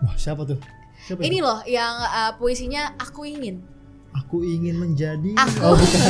Wah 0.03 0.17
siapa 0.19 0.45
tuh? 0.45 0.61
Siapa 1.07 1.23
Ini 1.23 1.39
itu? 1.41 1.47
loh 1.47 1.61
yang 1.65 1.95
uh, 2.03 2.33
puisinya 2.37 2.99
aku 2.99 3.25
ingin. 3.29 3.76
Aku 4.25 4.41
ingin 4.41 4.81
menjadi. 4.81 5.37
Aku. 5.37 5.61
Oh 5.61 5.75
bukan. 5.77 6.01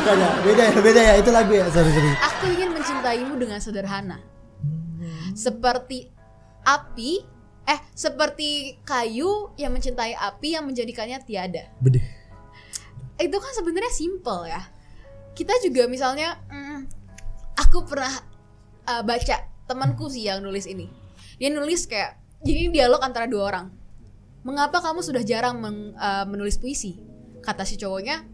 bukan 0.00 0.16
ya. 0.16 0.30
Beda 0.40 0.62
ya. 0.64 0.78
Beda 0.80 1.00
ya. 1.00 1.14
Itu 1.20 1.30
lagu 1.30 1.52
ya. 1.52 1.66
Sorry 1.68 1.90
sorry. 1.92 2.10
Aku 2.24 2.44
ingin 2.48 2.70
mencintaimu 2.72 3.34
dengan 3.36 3.58
sederhana. 3.60 4.18
Seperti 5.34 6.08
api 6.64 7.20
eh 7.64 7.80
seperti 7.92 8.80
kayu 8.84 9.52
yang 9.56 9.72
mencintai 9.72 10.16
api 10.16 10.56
yang 10.56 10.64
menjadikannya 10.64 11.20
tiada. 11.24 11.68
Bede. 11.80 12.00
Itu 13.20 13.36
kan 13.38 13.52
sebenarnya 13.52 13.92
simple 13.92 14.48
ya. 14.48 14.62
Kita 15.34 15.52
juga 15.60 15.90
misalnya 15.90 16.38
mm, 16.48 16.78
aku 17.58 17.84
pernah 17.84 18.12
uh, 18.88 19.02
baca 19.02 19.36
temanku 19.66 20.08
sih 20.08 20.28
yang 20.28 20.40
nulis 20.40 20.64
ini. 20.64 20.88
Dia 21.36 21.50
nulis 21.50 21.88
kayak 21.90 22.20
jadi 22.44 22.70
dialog 22.70 23.00
antara 23.02 23.26
dua 23.26 23.52
orang. 23.52 23.66
Mengapa 24.44 24.84
kamu 24.84 25.00
sudah 25.00 25.24
jarang 25.24 25.56
meng- 25.56 25.96
uh, 25.96 26.28
menulis 26.28 26.60
puisi? 26.60 27.00
Kata 27.44 27.62
si 27.68 27.76
cowoknya, 27.76 28.24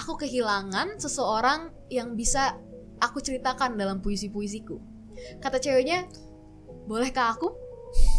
aku 0.00 0.16
kehilangan 0.16 0.96
seseorang 0.96 1.68
yang 1.92 2.16
bisa 2.16 2.56
aku 3.04 3.20
ceritakan 3.20 3.76
dalam 3.76 4.00
puisi-puisiku. 4.00 4.80
Kata 5.44 5.60
ceweknya, 5.60 6.08
bolehkah 6.88 7.36
aku? 7.36 7.52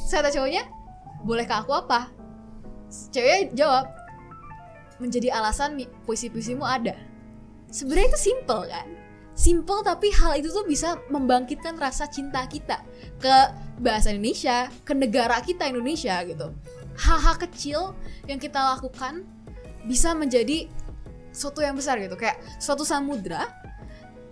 Saya 0.05 0.21
kata 0.21 0.37
cowoknya, 0.37 0.63
bolehkah 1.25 1.65
aku 1.65 1.73
apa? 1.73 2.13
Ceweknya 3.09 3.57
jawab, 3.57 3.85
menjadi 5.01 5.33
alasan 5.33 5.77
puisi-puisimu 6.05 6.65
ada. 6.65 6.93
Sebenarnya 7.73 8.13
itu 8.13 8.19
simple 8.31 8.63
kan? 8.69 8.87
Simple 9.37 9.85
tapi 9.85 10.09
hal 10.09 10.41
itu 10.41 10.49
tuh 10.49 10.65
bisa 10.65 10.97
membangkitkan 11.13 11.77
rasa 11.77 12.09
cinta 12.09 12.41
kita 12.49 12.81
ke 13.21 13.35
bahasa 13.77 14.09
Indonesia, 14.09 14.65
ke 14.81 14.97
negara 14.97 15.37
kita 15.45 15.69
Indonesia 15.69 16.17
gitu. 16.25 16.49
Hal-hal 16.97 17.37
kecil 17.37 17.93
yang 18.25 18.41
kita 18.41 18.57
lakukan 18.57 19.29
bisa 19.87 20.11
menjadi 20.11 20.67
suatu 21.31 21.63
yang 21.63 21.73
besar 21.79 21.97
gitu. 21.97 22.19
Kayak 22.19 22.43
suatu 22.59 22.83
samudra 22.83 23.47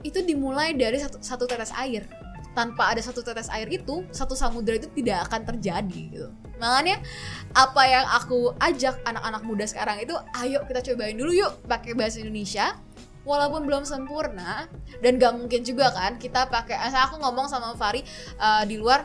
itu 0.04 0.22
dimulai 0.22 0.76
dari 0.76 1.00
satu, 1.02 1.18
satu 1.24 1.48
tetes 1.48 1.72
air. 1.74 2.06
Tanpa 2.56 2.96
ada 2.96 3.04
satu 3.04 3.20
tetes 3.20 3.52
air 3.52 3.68
itu, 3.68 4.08
satu 4.15 4.32
samudra 4.32 4.80
itu 4.80 4.88
tidak 4.96 5.28
akan 5.28 5.44
terjadi 5.44 6.02
gitu. 6.12 6.30
Makanya 6.56 7.04
apa 7.52 7.82
yang 7.84 8.06
aku 8.15 8.56
ajak 8.63 8.96
anak-anak 9.04 9.44
muda 9.44 9.68
sekarang 9.68 10.00
itu, 10.00 10.15
ayo 10.39 10.63
kita 10.63 10.80
cobain 10.91 11.20
dulu 11.20 11.36
yuk 11.36 11.52
pakai 11.68 11.96
bahasa 11.98 12.24
Indonesia. 12.24 12.80
Walaupun 13.26 13.65
belum 13.65 13.89
sempurna 13.89 14.70
dan 15.02 15.18
gak 15.18 15.34
mungkin 15.34 15.65
juga 15.65 15.89
kan 15.89 16.22
kita 16.22 16.46
pakai. 16.46 16.78
Aku 17.10 17.18
ngomong 17.18 17.50
sama 17.50 17.74
Fari 17.74 18.06
eh, 18.38 18.63
di 18.70 18.78
luar 18.78 19.02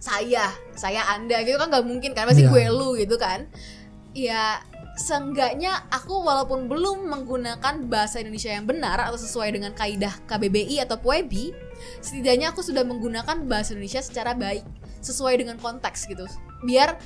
saya, 0.00 0.48
saya 0.72 1.04
anda 1.12 1.44
gitu 1.44 1.60
kan 1.60 1.68
gak 1.68 1.84
mungkin 1.84 2.16
kan 2.16 2.24
pasti 2.24 2.48
Iya. 2.48 2.50
gue 2.50 2.64
lu 2.72 2.96
gitu 2.96 3.20
kan. 3.20 3.44
Ya 4.16 4.64
seenggaknya 4.98 5.86
aku 5.94 6.26
walaupun 6.26 6.66
belum 6.66 7.06
menggunakan 7.06 7.86
bahasa 7.86 8.18
Indonesia 8.18 8.50
yang 8.50 8.66
benar 8.66 8.98
atau 8.98 9.14
sesuai 9.14 9.54
dengan 9.54 9.70
kaidah 9.72 10.10
KBBI 10.26 10.82
atau 10.82 10.98
PUEBI, 10.98 11.54
setidaknya 12.02 12.50
aku 12.50 12.66
sudah 12.66 12.82
menggunakan 12.82 13.46
bahasa 13.46 13.78
Indonesia 13.78 14.02
secara 14.02 14.34
baik, 14.34 14.66
sesuai 14.98 15.38
dengan 15.38 15.56
konteks 15.62 16.10
gitu. 16.10 16.26
Biar 16.66 16.98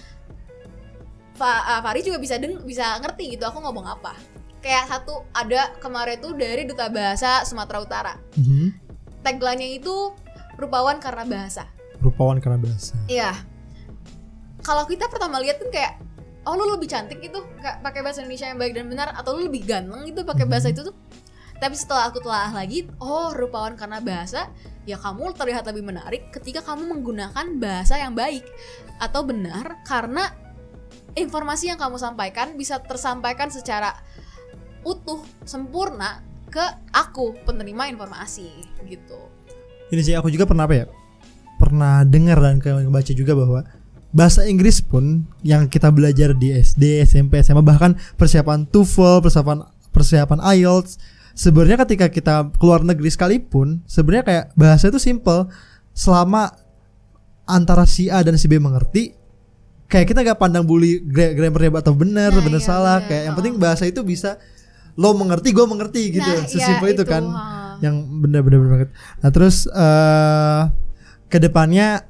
Fa- 1.37 1.64
ah, 1.64 1.81
Fari 1.81 2.05
juga 2.05 2.20
bisa 2.20 2.37
deng 2.37 2.61
bisa 2.64 2.96
ngerti 3.00 3.37
gitu 3.37 3.44
aku 3.44 3.61
ngomong 3.61 3.85
apa. 3.88 4.16
Kayak 4.64 4.88
satu 4.88 5.28
ada 5.37 5.76
kemarin 5.81 6.16
tuh 6.20 6.33
dari 6.33 6.64
Duta 6.64 6.88
Bahasa 6.88 7.44
Sumatera 7.44 7.78
Utara. 7.81 8.14
Mhm. 8.37 8.72
Tagline-nya 9.20 9.68
itu 9.81 10.12
rupawan 10.57 10.96
karena 11.00 11.24
bahasa. 11.28 11.68
Rupawan 12.00 12.40
karena 12.40 12.61
bahasa. 12.61 12.94
Iya. 13.09 13.33
Kalau 14.62 14.87
kita 14.87 15.11
pertama 15.11 15.42
lihat 15.42 15.59
kan 15.59 15.70
kayak 15.74 15.92
oh 16.42 16.55
lu 16.59 16.74
lebih 16.74 16.90
cantik 16.90 17.22
itu 17.22 17.38
nggak 17.38 17.87
pakai 17.87 18.00
bahasa 18.02 18.22
Indonesia 18.26 18.50
yang 18.50 18.59
baik 18.59 18.72
dan 18.74 18.87
benar 18.90 19.09
atau 19.14 19.38
lu 19.38 19.46
lebih 19.46 19.62
ganteng 19.62 20.02
itu 20.07 20.20
pakai 20.26 20.46
bahasa 20.46 20.74
itu 20.74 20.83
tuh. 20.83 20.96
Tapi 21.62 21.78
setelah 21.78 22.11
aku 22.11 22.18
telah 22.18 22.50
lagi, 22.50 22.90
oh 22.98 23.31
rupawan 23.31 23.78
karena 23.78 24.02
bahasa, 24.02 24.50
ya 24.83 24.98
kamu 24.98 25.31
terlihat 25.38 25.62
lebih 25.70 25.87
menarik 25.87 26.35
ketika 26.35 26.59
kamu 26.59 26.90
menggunakan 26.90 27.46
bahasa 27.62 28.02
yang 28.02 28.18
baik 28.18 28.42
atau 28.98 29.22
benar 29.22 29.78
karena 29.87 30.35
informasi 31.14 31.70
yang 31.70 31.78
kamu 31.78 32.02
sampaikan 32.02 32.59
bisa 32.59 32.83
tersampaikan 32.83 33.46
secara 33.46 33.94
utuh, 34.83 35.22
sempurna 35.46 36.26
ke 36.50 36.62
aku 36.90 37.38
penerima 37.46 37.94
informasi 37.94 38.50
gitu. 38.90 39.31
Ini 39.94 40.02
sih 40.02 40.14
aku 40.18 40.35
juga 40.35 40.50
pernah 40.50 40.66
apa 40.66 40.74
ya? 40.74 40.87
Pernah 41.62 42.02
dengar 42.02 42.42
dan 42.42 42.59
baca 42.90 43.12
juga 43.14 43.38
bahwa 43.38 43.62
bahasa 44.12 44.44
Inggris 44.44 44.79
pun 44.79 45.25
yang 45.40 45.66
kita 45.66 45.88
belajar 45.88 46.33
di 46.33 46.53
SD, 46.53 47.01
SMP, 47.03 47.40
SMA 47.40 47.61
bahkan 47.61 47.96
persiapan 48.14 48.68
TOEFL, 48.68 49.25
persiapan 49.25 49.64
persiapan 49.88 50.38
IELTS 50.53 51.01
sebenarnya 51.33 51.81
ketika 51.83 52.07
kita 52.07 52.35
keluar 52.57 52.81
negeri 52.81 53.09
sekalipun 53.09 53.81
sebenarnya 53.85 54.25
kayak 54.25 54.44
bahasa 54.53 54.88
itu 54.88 54.96
simple 54.96 55.48
selama 55.90 56.53
antara 57.44 57.85
si 57.85 58.07
A 58.07 58.20
dan 58.20 58.37
si 58.37 58.46
B 58.46 58.57
mengerti 58.57 59.16
kayak 59.85 60.09
kita 60.09 60.20
gak 60.22 60.37
pandang 60.38 60.64
bully 60.64 61.01
gra- 61.03 61.33
grammarnya 61.33 61.81
atau 61.81 61.92
benar 61.92 62.33
Nah, 62.33 62.40
benar 62.40 62.61
iya, 62.61 62.64
salah 62.64 62.96
benar. 62.96 63.09
kayak 63.09 63.22
yang 63.22 63.33
Oh. 63.33 63.38
penting 63.38 63.55
bahasa 63.57 63.85
itu 63.85 64.01
bisa 64.01 64.40
lo 64.94 65.12
mengerti 65.12 65.53
gue 65.53 65.64
mengerti 65.64 66.03
gitu 66.11 66.31
Nah, 66.31 66.44
sesimpel 66.44 66.88
ya, 66.88 66.94
itu, 66.94 67.05
kan 67.05 67.25
ha. 67.25 67.77
yang 67.81 67.96
benar-benar 68.20 68.61
banget 68.62 68.88
nah 69.20 69.29
terus 69.29 69.64
eh 69.66 70.61
ke 71.27 71.37
depannya 71.37 72.05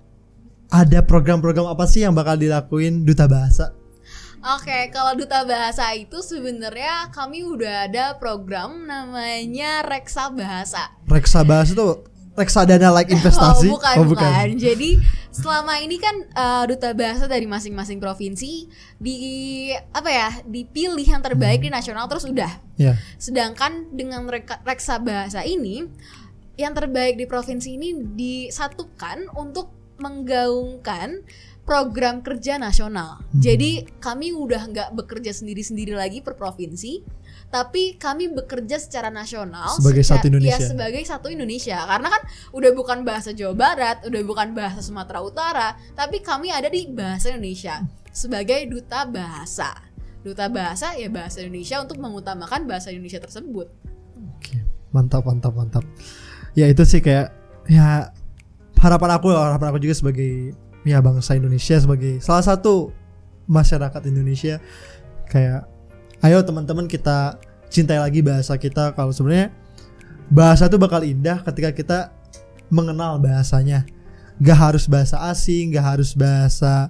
ada 0.73 0.99
program-program 1.01 1.69
apa 1.69 1.85
sih 1.85 2.01
yang 2.01 2.13
bakal 2.13 2.35
dilakuin 2.35 3.05
duta 3.05 3.29
bahasa 3.29 3.77
Oke, 4.43 4.91
kalau 4.91 5.15
duta 5.15 5.47
bahasa 5.47 5.95
itu 5.95 6.19
sebenarnya 6.19 7.15
kami 7.15 7.47
udah 7.47 7.87
ada 7.87 8.19
program 8.19 8.83
namanya 8.83 9.87
Reksa 9.87 10.35
Bahasa. 10.35 10.91
reksa 11.07 11.47
bahasa 11.47 11.71
itu 11.73 11.87
reksadana 12.35 12.91
like 12.91 13.07
investasi 13.15 13.71
Oh, 13.71 13.79
bukan, 13.79 13.95
bukan. 14.09 14.59
Jadi 14.59 14.99
selama 15.31 15.79
ini 15.79 15.95
kan 15.95 16.27
uh, 16.33 16.65
duta 16.67 16.91
bahasa 16.91 17.31
dari 17.31 17.47
masing-masing 17.47 18.03
provinsi 18.03 18.67
di 18.99 19.15
apa 19.95 20.11
ya 20.11 20.29
dipilih 20.43 21.07
yang 21.07 21.23
terbaik 21.23 21.63
di 21.63 21.71
nasional 21.71 22.11
terus 22.11 22.27
udah. 22.27 22.51
ya 22.75 22.99
Sedangkan 23.17 23.95
dengan 23.95 24.27
reka- 24.27 24.59
reksa 24.63 24.99
bahasa 24.99 25.47
ini 25.47 25.87
yang 26.55 26.75
terbaik 26.75 27.15
di 27.15 27.25
provinsi 27.25 27.79
ini 27.79 27.95
disatukan 28.13 29.31
untuk 29.33 29.71
menggaungkan 30.01 31.25
program 31.63 32.21
kerja 32.27 32.59
nasional. 32.59 33.23
Hmm. 33.23 33.41
Jadi 33.41 33.87
kami 34.03 34.35
udah 34.35 34.67
nggak 34.67 34.89
bekerja 34.99 35.31
sendiri-sendiri 35.31 35.95
lagi 35.95 36.19
per 36.19 36.35
provinsi, 36.35 37.03
tapi 37.55 37.95
kami 38.01 38.35
bekerja 38.35 38.83
secara 38.83 39.13
nasional 39.15 39.71
Sebagai 39.79 40.03
seca- 40.03 40.19
satu 40.19 40.27
Indonesia. 40.33 40.59
Ya, 40.59 40.67
sebagai 40.67 41.03
satu 41.07 41.27
Indonesia. 41.31 41.79
Karena 41.87 42.09
kan 42.11 42.23
udah 42.51 42.71
bukan 42.75 42.99
bahasa 43.07 43.31
Jawa 43.31 43.55
Barat, 43.55 44.03
udah 44.09 44.21
bukan 44.27 44.57
bahasa 44.59 44.83
Sumatera 44.83 45.23
Utara, 45.23 45.69
tapi 45.95 46.19
kami 46.19 46.51
ada 46.51 46.67
di 46.67 46.91
bahasa 46.91 47.31
Indonesia 47.31 47.85
sebagai 48.11 48.67
duta 48.67 49.07
bahasa. 49.07 49.71
Duta 50.23 50.47
bahasa 50.47 50.95
ya 50.99 51.11
bahasa 51.11 51.43
Indonesia 51.43 51.83
untuk 51.83 51.99
mengutamakan 51.99 52.67
bahasa 52.67 52.91
Indonesia 52.91 53.19
tersebut. 53.23 53.71
Oke, 54.39 54.63
mantap, 54.91 55.27
mantap, 55.27 55.55
mantap. 55.55 55.85
Ya 56.59 56.67
itu 56.67 56.83
sih 56.87 57.03
kayak 57.03 57.35
ya 57.67 58.11
harapan 58.83 59.11
aku, 59.15 59.31
harapan 59.31 59.67
aku 59.71 59.79
juga 59.79 59.95
sebagai 59.95 60.59
ya 60.83 60.99
bangsa 60.99 61.39
Indonesia 61.39 61.79
sebagai 61.79 62.19
salah 62.19 62.43
satu 62.43 62.91
masyarakat 63.47 64.03
Indonesia 64.11 64.59
kayak 65.31 65.71
ayo 66.27 66.43
teman-teman 66.43 66.91
kita 66.91 67.39
cintai 67.71 68.03
lagi 68.03 68.19
bahasa 68.21 68.59
kita 68.59 68.91
kalau 68.99 69.15
sebenarnya 69.15 69.55
bahasa 70.29 70.67
itu 70.67 70.77
bakal 70.77 71.07
indah 71.07 71.41
ketika 71.47 71.71
kita 71.71 71.99
mengenal 72.73 73.21
bahasanya. 73.21 73.85
Gak 74.41 74.59
harus 74.59 74.89
bahasa 74.89 75.21
asing, 75.29 75.77
gak 75.77 75.87
harus 75.97 76.17
bahasa 76.17 76.89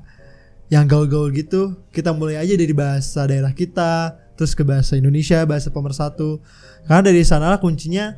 yang 0.70 0.86
gaul-gaul 0.86 1.28
gitu. 1.34 1.76
Kita 1.90 2.14
mulai 2.14 2.38
aja 2.38 2.54
dari 2.54 2.70
bahasa 2.70 3.26
daerah 3.26 3.50
kita, 3.50 4.16
terus 4.38 4.54
ke 4.54 4.62
bahasa 4.62 4.94
Indonesia, 4.94 5.42
bahasa 5.42 5.68
pemersatu. 5.68 6.38
Karena 6.86 7.02
dari 7.02 7.26
sana 7.26 7.58
kuncinya 7.58 8.14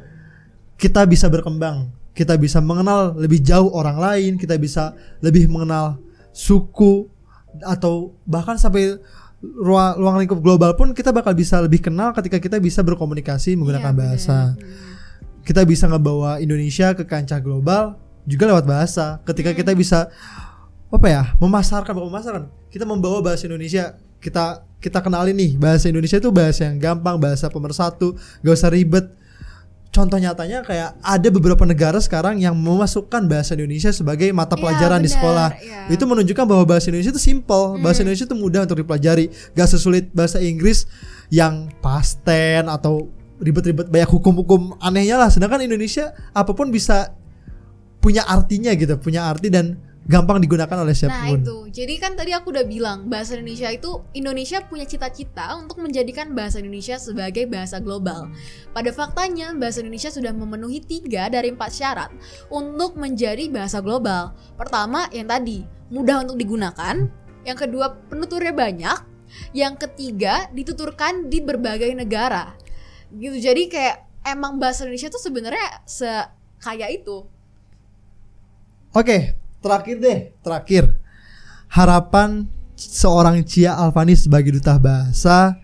kita 0.77 1.03
bisa 1.09 1.27
berkembang, 1.33 1.89
kita 2.15 2.39
bisa 2.39 2.63
mengenal 2.63 3.13
lebih 3.19 3.43
jauh 3.43 3.75
orang 3.75 3.99
lain, 3.99 4.39
kita 4.39 4.55
bisa 4.55 4.95
lebih 5.19 5.51
mengenal 5.51 5.99
suku 6.31 7.11
atau 7.63 8.15
bahkan 8.27 8.55
sampai 8.55 8.99
ruang, 9.43 9.99
ruang 9.99 10.17
lingkup 10.23 10.41
global 10.41 10.73
pun 10.79 10.95
kita 10.95 11.11
bakal 11.11 11.35
bisa 11.35 11.61
lebih 11.61 11.83
kenal 11.83 12.15
ketika 12.15 12.39
kita 12.39 12.57
bisa 12.63 12.81
berkomunikasi 12.81 13.59
menggunakan 13.59 13.93
Iya, 13.93 13.99
bahasa. 13.99 14.37
bener. 14.55 15.43
Kita 15.45 15.61
bisa 15.69 15.85
ngebawa 15.91 16.41
Indonesia 16.41 16.97
ke 16.97 17.05
kancah 17.05 17.37
global 17.43 18.01
juga 18.25 18.49
lewat 18.49 18.65
bahasa. 18.65 19.21
Ketika 19.29 19.53
kita 19.53 19.77
bisa 19.77 20.09
apa 20.89 21.07
ya 21.11 21.23
memasarkan 21.43 21.91
bukan 21.91 22.07
memasarkan 22.07 22.43
kita 22.71 22.87
membawa 22.87 23.19
bahasa 23.19 23.51
Indonesia 23.51 23.99
kita 24.23 24.63
kita 24.79 25.03
kenalin 25.03 25.35
nih 25.35 25.59
bahasa 25.59 25.91
Indonesia 25.91 26.23
itu 26.23 26.31
bahasa 26.31 26.71
yang 26.71 26.79
gampang 26.79 27.19
bahasa 27.19 27.51
pemersatu 27.51 28.15
gak 28.47 28.55
usah 28.55 28.71
ribet 28.71 29.11
contoh 29.95 30.19
nyatanya 30.19 30.67
kayak 30.67 30.99
ada 30.99 31.29
beberapa 31.31 31.63
negara 31.63 32.03
sekarang 32.03 32.43
yang 32.43 32.59
memasukkan 32.59 33.31
bahasa 33.31 33.55
Indonesia 33.55 33.95
sebagai 33.95 34.35
mata 34.35 34.59
Iya, 34.59 34.63
pelajaran 34.67 34.99
di 34.99 35.07
benar, 35.07 35.15
sekolah 35.15 35.49
iya. 35.63 35.81
itu 35.87 36.03
menunjukkan 36.03 36.45
bahwa 36.45 36.65
bahasa 36.67 36.91
Indonesia 36.91 37.15
itu 37.15 37.23
simple 37.23 37.79
bahasa 37.79 38.03
Hmm. 38.03 38.11
Indonesia 38.11 38.27
itu 38.27 38.37
mudah 38.37 38.61
untuk 38.67 38.83
dipelajari 38.83 39.31
gak 39.55 39.69
sesulit 39.71 40.11
bahasa 40.11 40.43
Inggris 40.43 40.91
yang 41.31 41.71
pasten 41.79 42.67
atau 42.67 43.07
ribet-ribet 43.39 43.87
banyak 43.87 44.11
hukum-hukum 44.11 44.75
anehnya 44.83 45.15
lah 45.15 45.31
sedangkan 45.31 45.63
Indonesia 45.63 46.11
apa 46.35 46.51
pun 46.51 46.75
bisa 46.75 47.15
punya 48.03 48.27
artinya 48.27 48.75
gitu 48.75 48.99
punya 48.99 49.31
arti 49.31 49.49
dan 49.49 49.79
gampang 50.05 50.37
digunakan 50.41 50.77
oleh 50.85 50.93
Nah 50.93 51.01
siapa 51.01 51.33
pun 51.33 51.41
itu, 51.41 51.57
jadi 51.73 51.95
kan 51.97 52.13
tadi 52.13 52.37
aku 52.37 52.53
udah 52.53 52.69
bilang 52.69 53.09
bahasa 53.09 53.41
Indonesia 53.41 53.73
itu 53.73 54.05
Indonesia 54.13 54.61
punya 54.61 54.85
cita-cita 54.85 55.57
untuk 55.57 55.81
menjadikan 55.81 56.37
bahasa 56.37 56.61
Indonesia 56.61 57.01
sebagai 57.01 57.49
bahasa 57.49 57.81
global. 57.81 58.29
Pada 58.77 58.93
faktanya 58.93 59.57
bahasa 59.57 59.81
Indonesia 59.81 60.13
sudah 60.13 60.37
memenuhi 60.37 60.85
tiga 60.85 61.33
dari 61.33 61.57
empat 61.57 61.71
syarat 61.73 62.11
untuk 62.53 63.01
menjadi 63.01 63.49
bahasa 63.49 63.81
global. 63.81 64.37
Pertama 64.61 65.09
yang 65.09 65.25
tadi 65.25 65.65
mudah 65.89 66.21
untuk 66.21 66.37
digunakan, 66.37 67.09
yang 67.49 67.57
kedua 67.57 67.97
penuturnya 68.13 68.53
banyak, 68.53 68.99
yang 69.57 69.75
ketiga 69.81 70.53
dituturkan 70.53 71.33
di 71.33 71.41
berbagai 71.41 71.89
negara. 71.97 72.53
Gitu 73.09 73.41
jadi 73.41 73.63
kayak 73.73 73.97
emang 74.29 74.61
bahasa 74.61 74.85
Indonesia 74.85 75.09
tuh 75.09 75.21
sebenarnya 75.21 75.81
sekaya 75.89 76.93
itu. 76.93 77.25
Oke, 78.95 79.35
terakhir 79.65 79.97
deh, 79.97 80.19
terakhir. 80.45 80.85
Harapan 81.73 82.45
seorang 82.77 83.41
Cia 83.49 83.73
Alfani 83.73 84.13
sebagai 84.13 84.53
duta 84.53 84.77
bahasa 84.77 85.57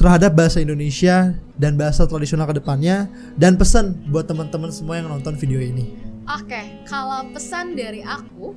terhadap 0.00 0.32
bahasa 0.32 0.64
Indonesia 0.64 1.36
dan 1.58 1.76
bahasa 1.76 2.08
tradisional 2.08 2.48
ke 2.48 2.62
depannya 2.62 3.10
dan 3.36 3.60
pesan 3.60 4.08
buat 4.08 4.24
teman-teman 4.24 4.72
semua 4.72 4.96
yang 4.96 5.12
nonton 5.12 5.36
video 5.36 5.60
ini. 5.60 5.92
Oke, 6.28 6.86
kalau 6.88 7.28
pesan 7.34 7.76
dari 7.76 8.00
aku, 8.00 8.54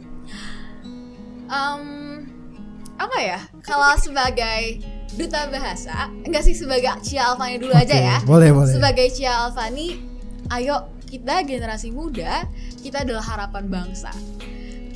em, 1.50 1.84
apa 2.96 3.18
ya? 3.20 3.40
Kalau 3.66 3.98
sebagai 3.98 4.86
duta 5.18 5.50
bahasa, 5.50 6.08
enggak 6.24 6.46
sih 6.46 6.56
sebagai 6.56 6.94
Cia 7.04 7.34
Alfani 7.34 7.58
dulu 7.60 7.74
aja 7.74 7.92
Oke, 7.92 8.08
ya. 8.08 8.18
Boleh, 8.24 8.50
boleh. 8.54 8.72
Sebagai 8.72 9.08
Cia 9.12 9.50
Alfani, 9.50 9.98
ayo 10.54 10.94
kita 11.10 11.44
generasi 11.44 11.90
muda, 11.90 12.48
kita 12.80 13.04
adalah 13.04 13.26
harapan 13.26 13.68
bangsa. 13.68 14.14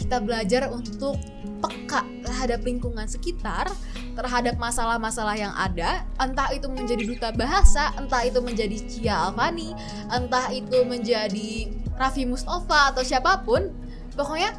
Kita 0.06 0.22
belajar 0.22 0.70
untuk 0.70 1.18
peka 1.66 2.06
terhadap 2.22 2.62
lingkungan 2.62 3.10
sekitar, 3.10 3.66
terhadap 4.14 4.54
masalah-masalah 4.62 5.34
yang 5.34 5.50
ada, 5.58 6.06
entah 6.22 6.54
itu 6.54 6.70
menjadi 6.70 7.04
duta 7.10 7.30
bahasa, 7.34 7.90
entah 7.98 8.22
itu 8.22 8.38
menjadi 8.38 8.78
Cia 8.86 9.34
Alfani, 9.34 9.74
entah 10.14 10.54
itu 10.54 10.86
menjadi 10.86 11.74
Raffi 11.98 12.30
Mustafa 12.30 12.94
atau 12.94 13.02
siapa 13.02 13.42
pun, 13.42 13.74
pokoknya 14.14 14.54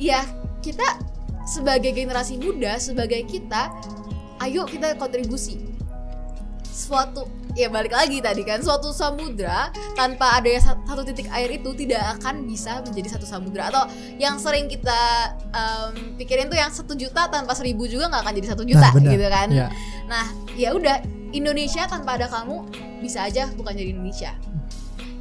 ya 0.00 0.24
kita 0.64 0.96
sebagai 1.44 1.92
generasi 1.92 2.40
muda, 2.40 2.80
sebagai 2.80 3.20
kita, 3.28 3.68
ayo 4.40 4.64
kita 4.64 4.96
kontribusi 4.96 5.60
suatu 6.64 7.28
ya 7.56 7.72
balik 7.72 7.96
lagi 7.96 8.20
tadi 8.20 8.44
kan. 8.44 8.60
Suatu 8.60 8.92
samudra 8.92 9.72
tanpa 9.96 10.38
ada 10.38 10.52
satu 10.60 11.02
titik 11.02 11.26
air 11.32 11.56
itu 11.56 11.72
tidak 11.72 12.20
akan 12.20 12.44
bisa 12.44 12.84
menjadi 12.84 13.16
satu 13.16 13.24
samudra. 13.24 13.72
Atau 13.72 13.88
yang 14.20 14.36
sering 14.36 14.68
kita 14.68 15.32
em, 15.50 16.14
pikirin 16.20 16.52
tuh 16.52 16.60
yang 16.60 16.68
satu 16.68 16.92
juta 16.92 17.26
tanpa 17.32 17.56
seribu 17.56 17.88
juga 17.88 18.12
nggak 18.12 18.22
akan 18.22 18.34
jadi 18.36 18.48
satu 18.52 18.62
juta 18.68 18.88
Nah, 18.92 19.02
gitu 19.02 19.26
kan? 19.26 19.48
Ya. 19.50 19.68
nah 20.06 20.24
ya 20.54 20.76
udah. 20.76 21.00
Indonesia 21.34 21.84
tanpa 21.90 22.16
ada 22.16 22.30
kamu 22.30 22.70
bisa 23.02 23.26
aja 23.26 23.50
bukan 23.58 23.74
jadi 23.74 23.92
Indonesia. 23.92 24.32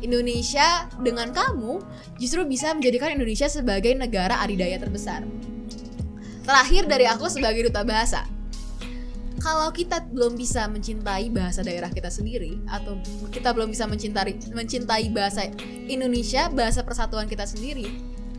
Indonesia 0.06 0.86
dengan 1.02 1.34
kamu 1.34 1.82
justru 2.22 2.46
bisa 2.46 2.72
menjadikan 2.72 3.10
Indonesia 3.12 3.50
sebagai 3.50 3.98
negara 3.98 4.38
adidaya 4.40 4.78
terbesar. 4.78 5.26
Terakhir 6.46 6.86
dari 6.86 7.10
aku 7.10 7.26
sebagai 7.26 7.68
duta 7.68 7.82
bahasa 7.82 8.30
kalau 9.46 9.70
kita 9.70 10.02
belum 10.10 10.34
bisa 10.34 10.66
mencintai 10.66 11.30
bahasa 11.30 11.62
daerah 11.62 11.94
kita 11.94 12.10
sendiri 12.10 12.58
atau 12.66 12.98
kita 13.30 13.54
belum 13.54 13.70
bisa 13.70 13.86
mencintai 13.86 14.42
mencintai 14.50 15.14
bahasa 15.14 15.54
Indonesia, 15.86 16.50
bahasa 16.50 16.82
persatuan 16.82 17.30
kita 17.30 17.46
sendiri, 17.46 17.86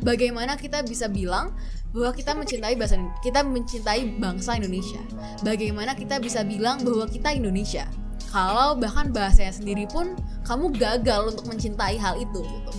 bagaimana 0.03 0.59
kita 0.59 0.83
bisa 0.83 1.07
bilang 1.07 1.55
bahwa 1.95 2.11
kita 2.11 2.35
mencintai 2.35 2.75
bahasa 2.75 2.99
kita 3.23 3.47
mencintai 3.47 4.19
bangsa 4.19 4.59
Indonesia? 4.59 4.99
Bagaimana 5.47 5.95
kita 5.95 6.19
bisa 6.19 6.43
bilang 6.43 6.83
bahwa 6.83 7.07
kita 7.07 7.31
Indonesia? 7.39 7.87
Kalau 8.35 8.75
bahkan 8.75 9.15
bahasanya 9.15 9.55
sendiri 9.55 9.87
pun 9.87 10.19
kamu 10.43 10.75
gagal 10.75 11.31
untuk 11.31 11.47
mencintai 11.47 12.03
hal 12.03 12.19
itu 12.19 12.43
gitu. 12.43 12.73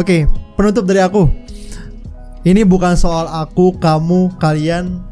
Oke, 0.00 0.24
penutup 0.56 0.88
dari 0.88 1.04
aku. 1.04 1.28
Ini 2.48 2.64
bukan 2.64 2.96
soal 2.96 3.28
aku, 3.28 3.76
kamu, 3.76 4.40
kalian. 4.40 5.11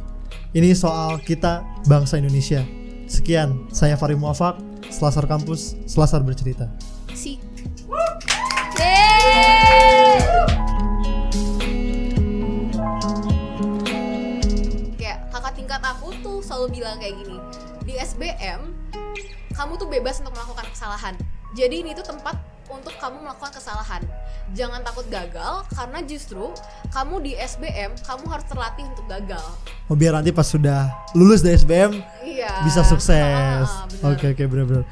Ini 0.50 0.74
soal 0.74 1.22
kita 1.22 1.62
bangsa 1.86 2.18
Indonesia. 2.18 2.66
Sekian, 3.06 3.70
saya 3.70 3.94
Fari 3.94 4.18
Muafak. 4.18 4.58
Selasar 4.90 5.22
kampus, 5.30 5.78
Selasar 5.86 6.26
bercerita. 6.26 6.66
Si. 7.14 7.38
Kakak 15.30 15.54
tingkat 15.54 15.78
aku 15.86 16.10
tuh 16.18 16.42
selalu 16.42 16.82
bilang 16.82 16.98
kayak 16.98 17.14
gini. 17.22 17.38
Di 17.86 17.94
SBM 18.02 18.74
kamu 19.54 19.78
tuh 19.78 19.86
bebas 19.86 20.18
untuk 20.18 20.34
melakukan 20.34 20.66
kesalahan. 20.74 21.14
Jadi 21.54 21.86
ini 21.86 21.94
tuh 21.94 22.10
tempat 22.10 22.34
untuk 22.70 22.94
kamu 22.96 23.20
melakukan 23.20 23.52
kesalahan. 23.52 24.02
Jangan 24.50 24.82
takut 24.82 25.06
gagal 25.06 25.62
karena 25.70 25.98
justru 26.02 26.50
kamu 26.90 27.22
di 27.22 27.32
SBM 27.34 27.94
kamu 28.00 28.24
harus 28.26 28.46
terlatih 28.46 28.82
untuk 28.84 29.06
gagal. 29.06 29.46
Oh 29.86 29.94
biar 29.94 30.14
nanti 30.14 30.30
pas 30.30 30.46
sudah 30.46 30.86
lulus 31.12 31.40
dari 31.40 31.54
SBM 31.54 31.98
Iya. 32.20 32.62
bisa 32.62 32.82
sukses. 32.82 33.66
Ah, 33.66 33.86
benar. 33.86 34.14
Oke 34.14 34.26
oke 34.30 34.42
benar-benar. 34.46 34.84